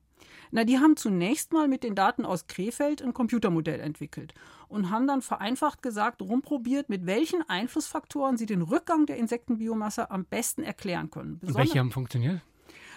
Na, 0.50 0.64
die 0.64 0.78
haben 0.78 0.96
zunächst 0.96 1.52
mal 1.52 1.68
mit 1.68 1.84
den 1.84 1.94
Daten 1.94 2.24
aus 2.24 2.46
Krefeld 2.46 3.02
ein 3.02 3.12
Computermodell 3.12 3.80
entwickelt 3.80 4.32
und 4.66 4.90
haben 4.90 5.06
dann 5.06 5.20
vereinfacht 5.20 5.82
gesagt, 5.82 6.22
rumprobiert, 6.22 6.88
mit 6.88 7.04
welchen 7.04 7.42
Einflussfaktoren 7.42 8.38
sie 8.38 8.46
den 8.46 8.62
Rückgang 8.62 9.04
der 9.04 9.18
Insektenbiomasse 9.18 10.10
am 10.10 10.24
besten 10.24 10.62
erklären 10.62 11.10
können. 11.10 11.38
Besonders 11.38 11.54
und 11.54 11.68
welche 11.68 11.78
haben 11.80 11.92
funktioniert? 11.92 12.40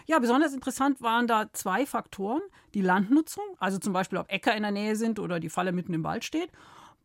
Ja, 0.08 0.20
besonders 0.20 0.54
interessant 0.54 1.02
waren 1.02 1.28
da 1.28 1.52
zwei 1.54 1.86
Faktoren. 1.86 2.42
Die 2.74 2.82
Landnutzung, 2.82 3.44
also 3.60 3.78
zum 3.78 3.94
Beispiel, 3.94 4.18
ob 4.18 4.32
Äcker 4.32 4.56
in 4.56 4.64
der 4.64 4.72
Nähe 4.72 4.96
sind 4.96 5.20
oder 5.20 5.40
die 5.40 5.50
Falle 5.50 5.72
mitten 5.72 5.94
im 5.94 6.04
Wald 6.04 6.24
steht. 6.24 6.52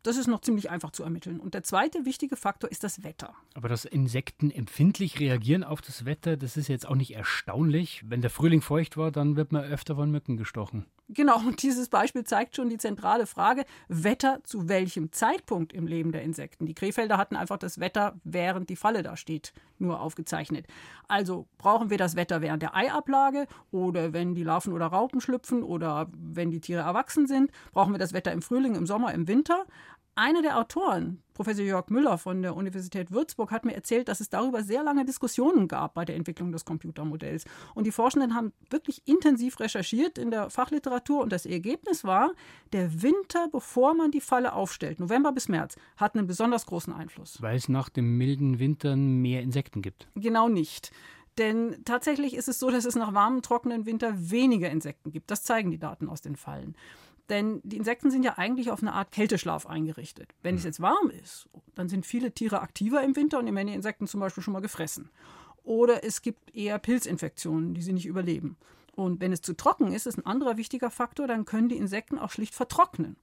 Das 0.03 0.15
ist 0.15 0.27
noch 0.27 0.41
ziemlich 0.41 0.69
einfach 0.69 0.91
zu 0.91 1.03
ermitteln. 1.03 1.39
Und 1.39 1.53
der 1.53 1.63
zweite 1.63 2.05
wichtige 2.05 2.37
Faktor 2.37 2.71
ist 2.71 2.83
das 2.83 3.03
Wetter. 3.03 3.33
Aber 3.55 3.67
dass 3.67 3.83
Insekten 3.83 4.51
empfindlich 4.51 5.19
reagieren 5.19 5.63
auf 5.63 5.81
das 5.81 6.05
Wetter, 6.05 6.37
das 6.37 6.55
ist 6.55 6.69
jetzt 6.69 6.87
auch 6.87 6.95
nicht 6.95 7.13
erstaunlich. 7.13 8.03
Wenn 8.05 8.21
der 8.21 8.29
Frühling 8.29 8.61
feucht 8.61 8.95
war, 8.95 9.11
dann 9.11 9.35
wird 9.35 9.51
man 9.51 9.63
öfter 9.65 9.95
von 9.95 10.09
Mücken 10.09 10.37
gestochen. 10.37 10.85
Genau, 11.09 11.37
und 11.39 11.63
dieses 11.63 11.87
Beispiel 11.87 12.25
zeigt 12.25 12.57
schon 12.57 12.67
die 12.67 12.77
zentrale 12.77 13.27
Frage, 13.27 13.63
Wetter 13.87 14.41
zu 14.43 14.67
welchem 14.67 15.13
Zeitpunkt 15.13 15.71
im 15.71 15.87
Leben 15.87 16.11
der 16.11 16.21
Insekten. 16.21 16.65
Die 16.65 16.73
Krefelder 16.73 17.17
hatten 17.17 17.37
einfach 17.37 17.57
das 17.57 17.79
Wetter, 17.79 18.19
während 18.25 18.69
die 18.69 18.75
Falle 18.75 19.03
da 19.03 19.15
steht, 19.15 19.53
nur 19.79 20.01
aufgezeichnet. 20.01 20.67
Also 21.07 21.47
brauchen 21.57 21.89
wir 21.89 21.97
das 21.97 22.17
Wetter 22.17 22.41
während 22.41 22.61
der 22.61 22.75
Eiablage 22.75 23.47
oder 23.71 24.11
wenn 24.11 24.35
die 24.35 24.43
Larven 24.43 24.73
oder 24.73 24.87
Raupen 24.87 25.21
schlüpfen 25.21 25.63
oder 25.63 26.09
wenn 26.11 26.51
die 26.51 26.59
Tiere 26.59 26.81
erwachsen 26.81 27.25
sind? 27.25 27.51
Brauchen 27.71 27.93
wir 27.93 27.99
das 27.99 28.11
Wetter 28.11 28.33
im 28.33 28.41
Frühling, 28.41 28.75
im 28.75 28.85
Sommer, 28.85 29.13
im 29.13 29.29
Winter? 29.29 29.65
Einer 30.19 30.41
der 30.41 30.57
Autoren, 30.57 31.21
Professor 31.35 31.63
Jörg 31.63 31.91
Müller 31.91 32.17
von 32.17 32.41
der 32.41 32.55
Universität 32.55 33.11
Würzburg, 33.11 33.51
hat 33.51 33.65
mir 33.65 33.75
erzählt, 33.75 34.07
dass 34.07 34.19
es 34.19 34.31
darüber 34.31 34.63
sehr 34.63 34.81
lange 34.81 35.05
Diskussionen 35.05 35.67
gab 35.67 35.93
bei 35.93 36.05
der 36.05 36.15
Entwicklung 36.15 36.51
des 36.51 36.65
Computermodells. 36.65 37.45
Und 37.75 37.85
die 37.85 37.91
Forschenden 37.91 38.33
haben 38.33 38.51
wirklich 38.71 39.03
intensiv 39.05 39.59
recherchiert 39.59 40.17
in 40.17 40.31
der 40.31 40.49
Fachliteratur 40.49 41.21
und 41.21 41.31
das 41.31 41.45
Ergebnis 41.45 42.03
war, 42.03 42.31
der 42.73 43.03
Winter, 43.03 43.47
bevor 43.51 43.93
man 43.93 44.09
die 44.09 44.19
Falle 44.19 44.53
aufstellt, 44.53 44.99
November 44.99 45.31
bis 45.31 45.49
März, 45.49 45.75
hat 45.97 46.15
einen 46.15 46.25
besonders 46.25 46.65
großen 46.65 46.93
Einfluss. 46.93 47.39
Weil 47.39 47.55
es 47.55 47.69
nach 47.69 47.89
dem 47.89 48.17
milden 48.17 48.57
Winter 48.57 48.95
mehr 48.95 49.43
Insekten 49.43 49.83
gibt. 49.83 50.07
Genau 50.15 50.49
nicht. 50.49 50.91
Denn 51.37 51.83
tatsächlich 51.85 52.33
ist 52.35 52.47
es 52.47 52.57
so, 52.57 52.71
dass 52.71 52.85
es 52.85 52.95
nach 52.95 53.13
warmem, 53.13 53.43
trockenen 53.43 53.85
Winter 53.85 54.31
weniger 54.31 54.71
Insekten 54.71 55.11
gibt. 55.11 55.29
Das 55.29 55.43
zeigen 55.43 55.69
die 55.69 55.77
Daten 55.77 56.09
aus 56.09 56.21
den 56.21 56.35
Fallen. 56.35 56.75
Denn 57.29 57.61
die 57.63 57.77
Insekten 57.77 58.09
sind 58.09 58.23
ja 58.23 58.37
eigentlich 58.37 58.71
auf 58.71 58.81
eine 58.81 58.93
Art 58.93 59.11
Kälteschlaf 59.11 59.65
eingerichtet. 59.65 60.33
Wenn 60.43 60.55
es 60.55 60.63
jetzt 60.63 60.81
warm 60.81 61.09
ist, 61.09 61.49
dann 61.75 61.89
sind 61.89 62.05
viele 62.05 62.31
Tiere 62.31 62.61
aktiver 62.61 63.03
im 63.03 63.15
Winter 63.15 63.39
und 63.39 63.47
die 63.47 63.53
werden 63.53 63.67
die 63.67 63.73
Insekten 63.73 64.07
zum 64.07 64.21
Beispiel 64.21 64.43
schon 64.43 64.53
mal 64.53 64.61
gefressen. 64.61 65.09
Oder 65.63 66.05
es 66.05 66.21
gibt 66.21 66.55
eher 66.55 66.79
Pilzinfektionen, 66.79 67.73
die 67.73 67.81
sie 67.81 67.91
nicht 67.91 68.05
überleben. 68.05 68.55
Und 68.95 69.19
wenn 69.19 69.33
es 69.33 69.41
zu 69.41 69.55
trocken 69.55 69.91
ist, 69.91 70.07
ist 70.07 70.17
ein 70.17 70.25
anderer 70.25 70.57
wichtiger 70.57 70.89
Faktor, 70.89 71.27
dann 71.27 71.45
können 71.45 71.69
die 71.69 71.77
Insekten 71.77 72.17
auch 72.17 72.31
schlicht 72.31 72.55
vertrocknen. 72.55 73.17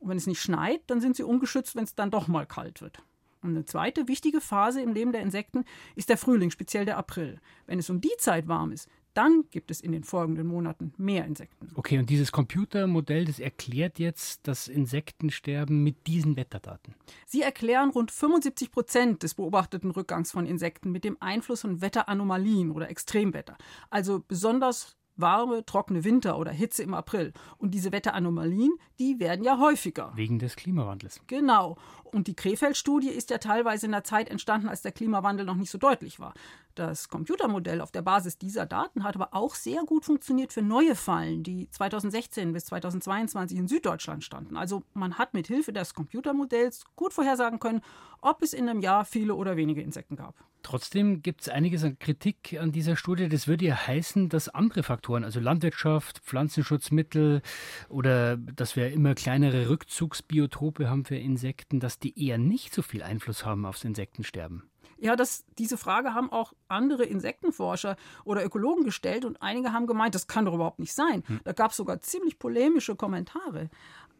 Und 0.00 0.08
wenn 0.08 0.16
es 0.16 0.26
nicht 0.26 0.40
schneit, 0.40 0.80
dann 0.86 1.00
sind 1.02 1.14
sie 1.14 1.22
ungeschützt, 1.22 1.76
wenn 1.76 1.84
es 1.84 1.94
dann 1.94 2.10
doch 2.10 2.26
mal 2.26 2.46
kalt 2.46 2.80
wird. 2.80 3.02
Und 3.42 3.50
eine 3.50 3.64
zweite 3.64 4.08
wichtige 4.08 4.40
Phase 4.40 4.82
im 4.82 4.92
Leben 4.92 5.12
der 5.12 5.22
Insekten 5.22 5.64
ist 5.94 6.08
der 6.08 6.18
Frühling, 6.18 6.50
speziell 6.50 6.84
der 6.84 6.98
April. 6.98 7.40
Wenn 7.66 7.78
es 7.78 7.88
um 7.88 8.00
die 8.00 8.16
Zeit 8.18 8.48
warm 8.48 8.72
ist, 8.72 8.88
dann 9.14 9.44
gibt 9.50 9.70
es 9.70 9.80
in 9.80 9.92
den 9.92 10.04
folgenden 10.04 10.46
Monaten 10.46 10.92
mehr 10.96 11.24
Insekten. 11.24 11.68
Okay, 11.74 11.98
und 11.98 12.10
dieses 12.10 12.32
Computermodell, 12.32 13.24
das 13.24 13.38
erklärt 13.38 13.98
jetzt 13.98 14.46
das 14.46 14.68
Insektensterben 14.68 15.82
mit 15.82 16.06
diesen 16.06 16.36
Wetterdaten. 16.36 16.94
Sie 17.26 17.42
erklären 17.42 17.90
rund 17.90 18.10
75 18.10 18.70
Prozent 18.70 19.22
des 19.22 19.34
beobachteten 19.34 19.90
Rückgangs 19.90 20.30
von 20.32 20.46
Insekten 20.46 20.92
mit 20.92 21.04
dem 21.04 21.16
Einfluss 21.20 21.62
von 21.62 21.80
Wetteranomalien 21.80 22.70
oder 22.70 22.88
Extremwetter. 22.88 23.56
Also 23.90 24.22
besonders 24.26 24.96
warme, 25.20 25.64
trockene 25.64 26.04
Winter 26.04 26.38
oder 26.38 26.50
Hitze 26.50 26.82
im 26.82 26.94
April. 26.94 27.32
Und 27.58 27.72
diese 27.72 27.92
Wetteranomalien, 27.92 28.72
die 28.98 29.20
werden 29.20 29.44
ja 29.44 29.58
häufiger. 29.58 30.12
Wegen 30.14 30.38
des 30.38 30.56
Klimawandels. 30.56 31.20
Genau. 31.26 31.76
Und 32.04 32.26
die 32.26 32.34
Krefeld-Studie 32.34 33.10
ist 33.10 33.30
ja 33.30 33.38
teilweise 33.38 33.86
in 33.86 33.92
der 33.92 34.04
Zeit 34.04 34.28
entstanden, 34.28 34.68
als 34.68 34.82
der 34.82 34.92
Klimawandel 34.92 35.46
noch 35.46 35.54
nicht 35.54 35.70
so 35.70 35.78
deutlich 35.78 36.18
war. 36.18 36.34
Das 36.74 37.08
Computermodell 37.08 37.80
auf 37.80 37.90
der 37.90 38.02
Basis 38.02 38.38
dieser 38.38 38.64
Daten 38.66 39.04
hat 39.04 39.16
aber 39.16 39.34
auch 39.34 39.54
sehr 39.54 39.82
gut 39.84 40.04
funktioniert 40.04 40.52
für 40.52 40.62
neue 40.62 40.94
Fallen, 40.94 41.42
die 41.42 41.68
2016 41.70 42.52
bis 42.52 42.66
2022 42.66 43.58
in 43.58 43.68
Süddeutschland 43.68 44.24
standen. 44.24 44.56
Also 44.56 44.82
man 44.94 45.18
hat 45.18 45.34
mit 45.34 45.48
Hilfe 45.48 45.72
des 45.72 45.94
Computermodells 45.94 46.84
gut 46.96 47.12
vorhersagen 47.12 47.58
können, 47.58 47.80
ob 48.20 48.42
es 48.42 48.52
in 48.52 48.68
einem 48.68 48.80
Jahr 48.80 49.04
viele 49.04 49.34
oder 49.34 49.56
wenige 49.56 49.82
Insekten 49.82 50.16
gab. 50.16 50.34
Trotzdem 50.62 51.22
gibt 51.22 51.42
es 51.42 51.48
einiges 51.48 51.84
an 51.84 51.98
Kritik 51.98 52.58
an 52.60 52.70
dieser 52.70 52.96
Studie. 52.96 53.28
Das 53.28 53.48
würde 53.48 53.64
ja 53.64 53.86
heißen, 53.86 54.28
dass 54.28 54.48
andere 54.48 54.82
Faktoren, 54.82 55.24
also 55.24 55.40
Landwirtschaft, 55.40 56.18
Pflanzenschutzmittel 56.20 57.42
oder 57.88 58.36
dass 58.36 58.76
wir 58.76 58.92
immer 58.92 59.14
kleinere 59.14 59.68
Rückzugsbiotope 59.70 60.88
haben 60.88 61.04
für 61.04 61.16
Insekten, 61.16 61.80
dass 61.80 61.98
die 61.98 62.26
eher 62.26 62.38
nicht 62.38 62.74
so 62.74 62.82
viel 62.82 63.02
Einfluss 63.02 63.44
haben 63.44 63.64
aufs 63.64 63.84
Insektensterben. 63.84 64.69
Ja, 65.00 65.16
das, 65.16 65.44
diese 65.58 65.76
Frage 65.76 66.14
haben 66.14 66.30
auch 66.30 66.52
andere 66.68 67.04
Insektenforscher 67.04 67.96
oder 68.24 68.44
Ökologen 68.44 68.84
gestellt 68.84 69.24
und 69.24 69.40
einige 69.40 69.72
haben 69.72 69.86
gemeint, 69.86 70.14
das 70.14 70.26
kann 70.26 70.44
doch 70.44 70.54
überhaupt 70.54 70.78
nicht 70.78 70.92
sein. 70.92 71.22
Hm. 71.26 71.40
Da 71.44 71.52
gab 71.52 71.70
es 71.70 71.78
sogar 71.78 72.00
ziemlich 72.00 72.38
polemische 72.38 72.96
Kommentare. 72.96 73.70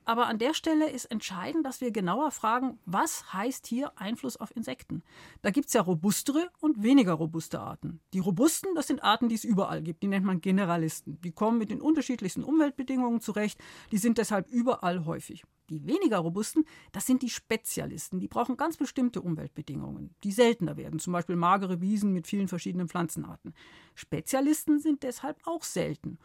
Aber 0.04 0.26
an 0.26 0.38
der 0.38 0.54
Stelle 0.54 0.90
ist 0.90 1.04
entscheidend, 1.04 1.64
dass 1.66 1.80
wir 1.80 1.90
genauer 1.90 2.30
fragen, 2.30 2.78
was 2.86 3.32
heißt 3.32 3.66
hier 3.66 3.92
Einfluss 3.96 4.36
auf 4.36 4.54
Insekten? 4.56 5.02
Da 5.42 5.50
gibt 5.50 5.68
es 5.68 5.74
ja 5.74 5.82
robustere 5.82 6.48
und 6.58 6.82
weniger 6.82 7.12
robuste 7.12 7.60
Arten. 7.60 8.00
Die 8.12 8.18
robusten, 8.18 8.74
das 8.74 8.86
sind 8.86 9.04
Arten, 9.04 9.28
die 9.28 9.34
es 9.34 9.44
überall 9.44 9.82
gibt. 9.82 10.02
Die 10.02 10.08
nennt 10.08 10.24
man 10.24 10.40
Generalisten. 10.40 11.20
Die 11.20 11.32
kommen 11.32 11.58
mit 11.58 11.70
den 11.70 11.80
unterschiedlichsten 11.80 12.42
Umweltbedingungen 12.42 13.20
zurecht. 13.20 13.60
Die 13.92 13.98
sind 13.98 14.18
deshalb 14.18 14.48
überall 14.48 15.04
häufig. 15.04 15.44
Die 15.70 15.86
weniger 15.86 16.18
robusten, 16.18 16.64
das 16.92 17.06
sind 17.06 17.22
die 17.22 17.30
Spezialisten. 17.30 18.20
Die 18.20 18.28
brauchen 18.28 18.56
ganz 18.56 18.76
bestimmte 18.76 19.22
Umweltbedingungen, 19.22 20.14
die 20.24 20.32
seltener 20.32 20.76
werden, 20.76 20.98
zum 20.98 21.12
Beispiel 21.12 21.36
magere 21.36 21.80
Wiesen 21.80 22.12
mit 22.12 22.26
vielen 22.26 22.48
verschiedenen 22.48 22.88
Pflanzenarten. 22.88 23.54
Spezialisten 23.94 24.80
sind 24.80 25.04
deshalb 25.04 25.38
auch 25.44 25.62
selten. 25.62 26.18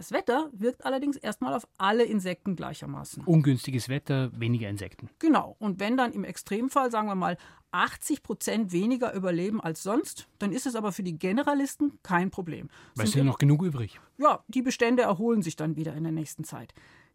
Das 0.00 0.12
Wetter 0.12 0.48
wirkt 0.52 0.86
allerdings 0.86 1.18
erstmal 1.18 1.52
auf 1.52 1.68
alle 1.76 2.04
Insekten 2.04 2.56
gleichermaßen. 2.56 3.22
Ungünstiges 3.24 3.90
Wetter, 3.90 4.30
weniger 4.34 4.68
Insekten. 4.68 5.10
Genau. 5.18 5.56
Und 5.58 5.78
wenn 5.78 5.98
dann 5.98 6.12
im 6.12 6.24
Extremfall, 6.24 6.90
sagen 6.90 7.06
wir 7.06 7.14
mal, 7.14 7.36
80 7.72 8.22
Prozent 8.22 8.72
weniger 8.72 9.12
überleben 9.12 9.60
als 9.60 9.82
sonst, 9.82 10.26
dann 10.38 10.52
ist 10.52 10.66
es 10.66 10.74
aber 10.74 10.92
für 10.92 11.02
die 11.02 11.18
Generalisten 11.18 11.98
kein 12.02 12.30
Problem. 12.30 12.70
Weil 12.94 13.06
es 13.06 13.14
ja 13.14 13.24
noch 13.24 13.36
genug 13.36 13.62
übrig. 13.62 14.00
Ja, 14.16 14.42
die 14.48 14.62
Bestände 14.62 15.02
erholen 15.02 15.42
sich 15.42 15.56
dann 15.56 15.76
wieder 15.76 15.94
in 15.94 16.04
der 16.04 16.12
nächsten 16.12 16.44
Zeit. 16.44 16.72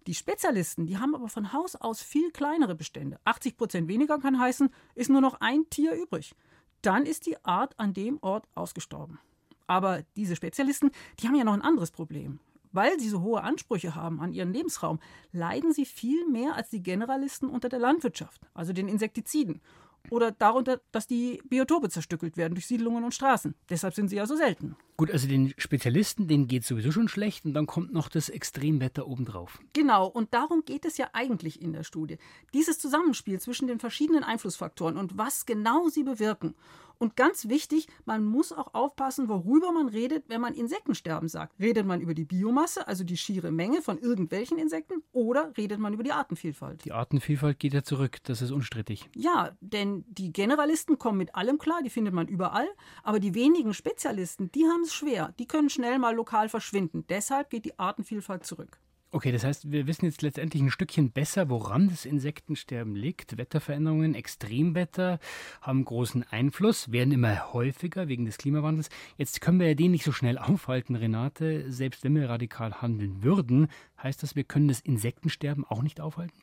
Die 0.07 0.13
Spezialisten, 0.13 0.85
die 0.85 0.97
haben 0.97 1.15
aber 1.15 1.29
von 1.29 1.51
Haus 1.51 1.75
aus 1.75 2.01
viel 2.01 2.31
kleinere 2.31 2.75
Bestände. 2.75 3.19
80 3.25 3.57
Prozent 3.57 3.87
weniger 3.87 4.19
kann 4.19 4.39
heißen, 4.39 4.69
ist 4.93 5.09
nur 5.09 5.21
noch 5.21 5.41
ein 5.41 5.69
Tier 5.69 5.93
übrig. 5.93 6.35
Dann 6.81 7.05
ist 7.05 7.25
die 7.25 7.43
Art 7.43 7.79
an 7.79 7.93
dem 7.93 8.19
Ort 8.21 8.47
ausgestorben. 8.53 9.19
Aber 9.65 10.03
diese 10.15 10.35
Spezialisten, 10.35 10.91
die 11.19 11.27
haben 11.27 11.35
ja 11.35 11.43
noch 11.43 11.53
ein 11.53 11.63
anderes 11.63 11.89
Problem 11.89 12.39
weil 12.75 12.99
sie 12.99 13.09
so 13.09 13.21
hohe 13.21 13.41
Ansprüche 13.41 13.95
haben 13.95 14.19
an 14.19 14.33
ihren 14.33 14.51
Lebensraum, 14.51 14.99
leiden 15.31 15.73
sie 15.73 15.85
viel 15.85 16.27
mehr 16.27 16.55
als 16.55 16.69
die 16.69 16.83
Generalisten 16.83 17.49
unter 17.49 17.69
der 17.69 17.79
Landwirtschaft, 17.79 18.41
also 18.53 18.73
den 18.73 18.89
Insektiziden. 18.89 19.61
Oder 20.09 20.31
darunter, 20.31 20.81
dass 20.91 21.07
die 21.07 21.41
Biotope 21.45 21.89
zerstückelt 21.89 22.37
werden 22.37 22.55
durch 22.55 22.67
Siedlungen 22.67 23.03
und 23.03 23.13
Straßen. 23.13 23.55
Deshalb 23.69 23.93
sind 23.93 24.09
sie 24.09 24.17
ja 24.17 24.25
so 24.25 24.35
selten. 24.35 24.75
Gut, 24.97 25.11
also 25.11 25.27
den 25.27 25.53
Spezialisten, 25.57 26.27
denen 26.27 26.47
geht 26.47 26.61
es 26.61 26.69
sowieso 26.69 26.91
schon 26.91 27.09
schlecht 27.09 27.45
und 27.45 27.53
dann 27.53 27.67
kommt 27.67 27.91
noch 27.91 28.07
das 28.07 28.29
Extremwetter 28.29 29.07
obendrauf. 29.07 29.59
Genau, 29.73 30.07
und 30.07 30.33
darum 30.33 30.63
geht 30.63 30.85
es 30.85 30.97
ja 30.97 31.09
eigentlich 31.11 31.61
in 31.61 31.73
der 31.73 31.83
Studie. 31.83 32.17
Dieses 32.53 32.79
Zusammenspiel 32.79 33.39
zwischen 33.39 33.67
den 33.67 33.79
verschiedenen 33.79 34.23
Einflussfaktoren 34.23 34.97
und 34.97 35.17
was 35.17 35.45
genau 35.45 35.89
sie 35.89 36.03
bewirken. 36.03 36.55
Und 36.97 37.15
ganz 37.15 37.49
wichtig, 37.49 37.87
man 38.05 38.23
muss 38.23 38.51
auch 38.51 38.73
aufpassen, 38.73 39.29
worüber 39.29 39.71
man 39.71 39.87
redet, 39.87 40.25
wenn 40.27 40.41
man 40.41 40.53
Insektensterben 40.53 41.27
sagt. 41.29 41.59
Redet 41.59 41.85
man 41.85 42.01
über 42.01 42.13
die 42.13 42.25
Biomasse, 42.25 42.87
also 42.87 43.03
die 43.03 43.17
schiere 43.17 43.51
Menge 43.51 43.81
von 43.81 43.97
irgendwelchen 43.97 44.57
Insekten, 44.57 45.03
oder 45.11 45.51
redet 45.57 45.79
man 45.79 45.93
über 45.93 46.03
die 46.03 46.11
Artenvielfalt? 46.11 46.85
Die 46.85 46.91
Artenvielfalt 46.91 47.59
geht 47.59 47.73
ja 47.73 47.83
zurück, 47.83 48.17
das 48.23 48.41
ist 48.41 48.51
unstrittig. 48.51 49.09
Ja, 49.15 49.51
denn 49.61 50.05
die 50.07 50.31
Generalisten 50.31 50.97
kommen 50.97 51.17
mit 51.17 51.35
allem 51.35 51.57
klar, 51.57 51.81
die 51.83 51.89
findet 51.89 52.13
man 52.13 52.27
überall, 52.27 52.67
aber 53.03 53.19
die 53.19 53.33
wenigen 53.33 53.73
Spezialisten, 53.73 54.51
die 54.51 54.65
haben 54.65 54.83
es 54.83 54.93
schwer, 54.93 55.33
die 55.39 55.47
können 55.47 55.69
schnell 55.69 55.99
mal 55.99 56.15
lokal 56.15 56.49
verschwinden. 56.49 57.05
Deshalb 57.09 57.49
geht 57.49 57.65
die 57.65 57.77
Artenvielfalt 57.79 58.45
zurück. 58.45 58.79
Okay, 59.11 59.31
das 59.31 59.45
heißt, 59.45 59.71
wir 59.71 59.87
wissen 59.87 60.05
jetzt 60.05 60.21
letztendlich 60.21 60.61
ein 60.61 60.71
Stückchen 60.71 61.11
besser, 61.11 61.49
woran 61.49 61.87
das 61.87 62.05
Insektensterben 62.05 62.95
liegt. 62.95 63.37
Wetterveränderungen, 63.37 64.13
Extremwetter 64.13 65.19
haben 65.61 65.85
großen 65.85 66.23
Einfluss, 66.31 66.91
werden 66.91 67.13
immer 67.13 67.53
häufiger 67.53 68.09
wegen 68.09 68.25
des 68.25 68.37
Klimawandels. 68.37 68.89
Jetzt 69.17 69.39
können 69.39 69.59
wir 69.59 69.69
ja 69.69 69.73
den 69.73 69.91
nicht 69.91 70.03
so 70.03 70.11
schnell 70.11 70.37
aufhalten, 70.37 70.95
Renate. 70.95 71.71
Selbst 71.71 72.03
wenn 72.03 72.15
wir 72.15 72.29
radikal 72.29 72.81
handeln 72.81 73.23
würden, 73.23 73.69
heißt 74.03 74.21
das, 74.21 74.35
wir 74.35 74.43
können 74.43 74.67
das 74.67 74.81
Insektensterben 74.81 75.63
auch 75.65 75.81
nicht 75.81 76.01
aufhalten? 76.01 76.41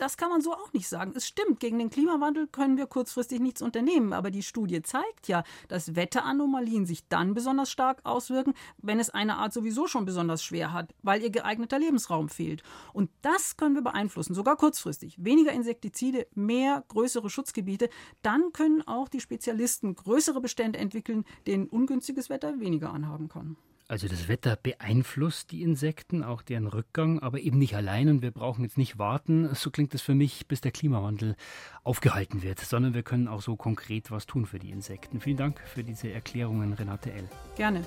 Das 0.00 0.16
kann 0.16 0.30
man 0.30 0.40
so 0.40 0.54
auch 0.54 0.72
nicht 0.72 0.88
sagen. 0.88 1.12
Es 1.14 1.26
stimmt, 1.26 1.60
gegen 1.60 1.78
den 1.78 1.90
Klimawandel 1.90 2.46
können 2.46 2.78
wir 2.78 2.86
kurzfristig 2.86 3.40
nichts 3.40 3.60
unternehmen. 3.60 4.12
Aber 4.12 4.30
die 4.30 4.42
Studie 4.42 4.80
zeigt 4.82 5.28
ja, 5.28 5.44
dass 5.68 5.94
Wetteranomalien 5.94 6.86
sich 6.86 7.06
dann 7.08 7.34
besonders 7.34 7.70
stark 7.70 8.00
auswirken, 8.04 8.54
wenn 8.78 8.98
es 8.98 9.10
eine 9.10 9.36
Art 9.36 9.52
sowieso 9.52 9.86
schon 9.86 10.06
besonders 10.06 10.42
schwer 10.42 10.72
hat, 10.72 10.94
weil 11.02 11.22
ihr 11.22 11.30
geeigneter 11.30 11.78
Lebensraum 11.78 12.28
fehlt. 12.28 12.62
Und 12.92 13.10
das 13.22 13.56
können 13.56 13.74
wir 13.74 13.82
beeinflussen, 13.82 14.34
sogar 14.34 14.56
kurzfristig. 14.56 15.16
Weniger 15.22 15.52
Insektizide, 15.52 16.26
mehr 16.34 16.82
größere 16.88 17.28
Schutzgebiete. 17.28 17.90
Dann 18.22 18.52
können 18.52 18.82
auch 18.86 19.08
die 19.08 19.20
Spezialisten 19.20 19.94
größere 19.94 20.40
Bestände 20.40 20.78
entwickeln, 20.78 21.24
denen 21.46 21.66
ungünstiges 21.68 22.30
Wetter 22.30 22.58
weniger 22.58 22.92
anhaben 22.92 23.28
kann. 23.28 23.56
Also 23.90 24.06
das 24.06 24.28
Wetter 24.28 24.54
beeinflusst 24.54 25.50
die 25.50 25.62
Insekten, 25.62 26.22
auch 26.22 26.42
deren 26.42 26.68
Rückgang, 26.68 27.18
aber 27.18 27.40
eben 27.40 27.58
nicht 27.58 27.74
allein 27.74 28.08
und 28.08 28.22
wir 28.22 28.30
brauchen 28.30 28.62
jetzt 28.62 28.78
nicht 28.78 29.00
warten, 29.00 29.52
so 29.56 29.72
klingt 29.72 29.92
es 29.94 30.00
für 30.00 30.14
mich, 30.14 30.46
bis 30.46 30.60
der 30.60 30.70
Klimawandel 30.70 31.34
aufgehalten 31.82 32.44
wird, 32.44 32.60
sondern 32.60 32.94
wir 32.94 33.02
können 33.02 33.26
auch 33.26 33.42
so 33.42 33.56
konkret 33.56 34.12
was 34.12 34.26
tun 34.26 34.46
für 34.46 34.60
die 34.60 34.70
Insekten. 34.70 35.18
Vielen 35.18 35.38
Dank 35.38 35.60
für 35.66 35.82
diese 35.82 36.08
Erklärungen, 36.12 36.72
Renate 36.72 37.12
L. 37.12 37.28
Gerne. 37.56 37.82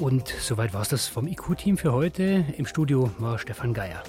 Und 0.00 0.26
soweit 0.26 0.74
war 0.74 0.82
es 0.82 0.88
das 0.88 1.06
vom 1.06 1.28
IQ-Team 1.28 1.78
für 1.78 1.92
heute. 1.92 2.44
Im 2.58 2.66
Studio 2.66 3.12
war 3.18 3.38
Stefan 3.38 3.74
Geier. 3.74 4.02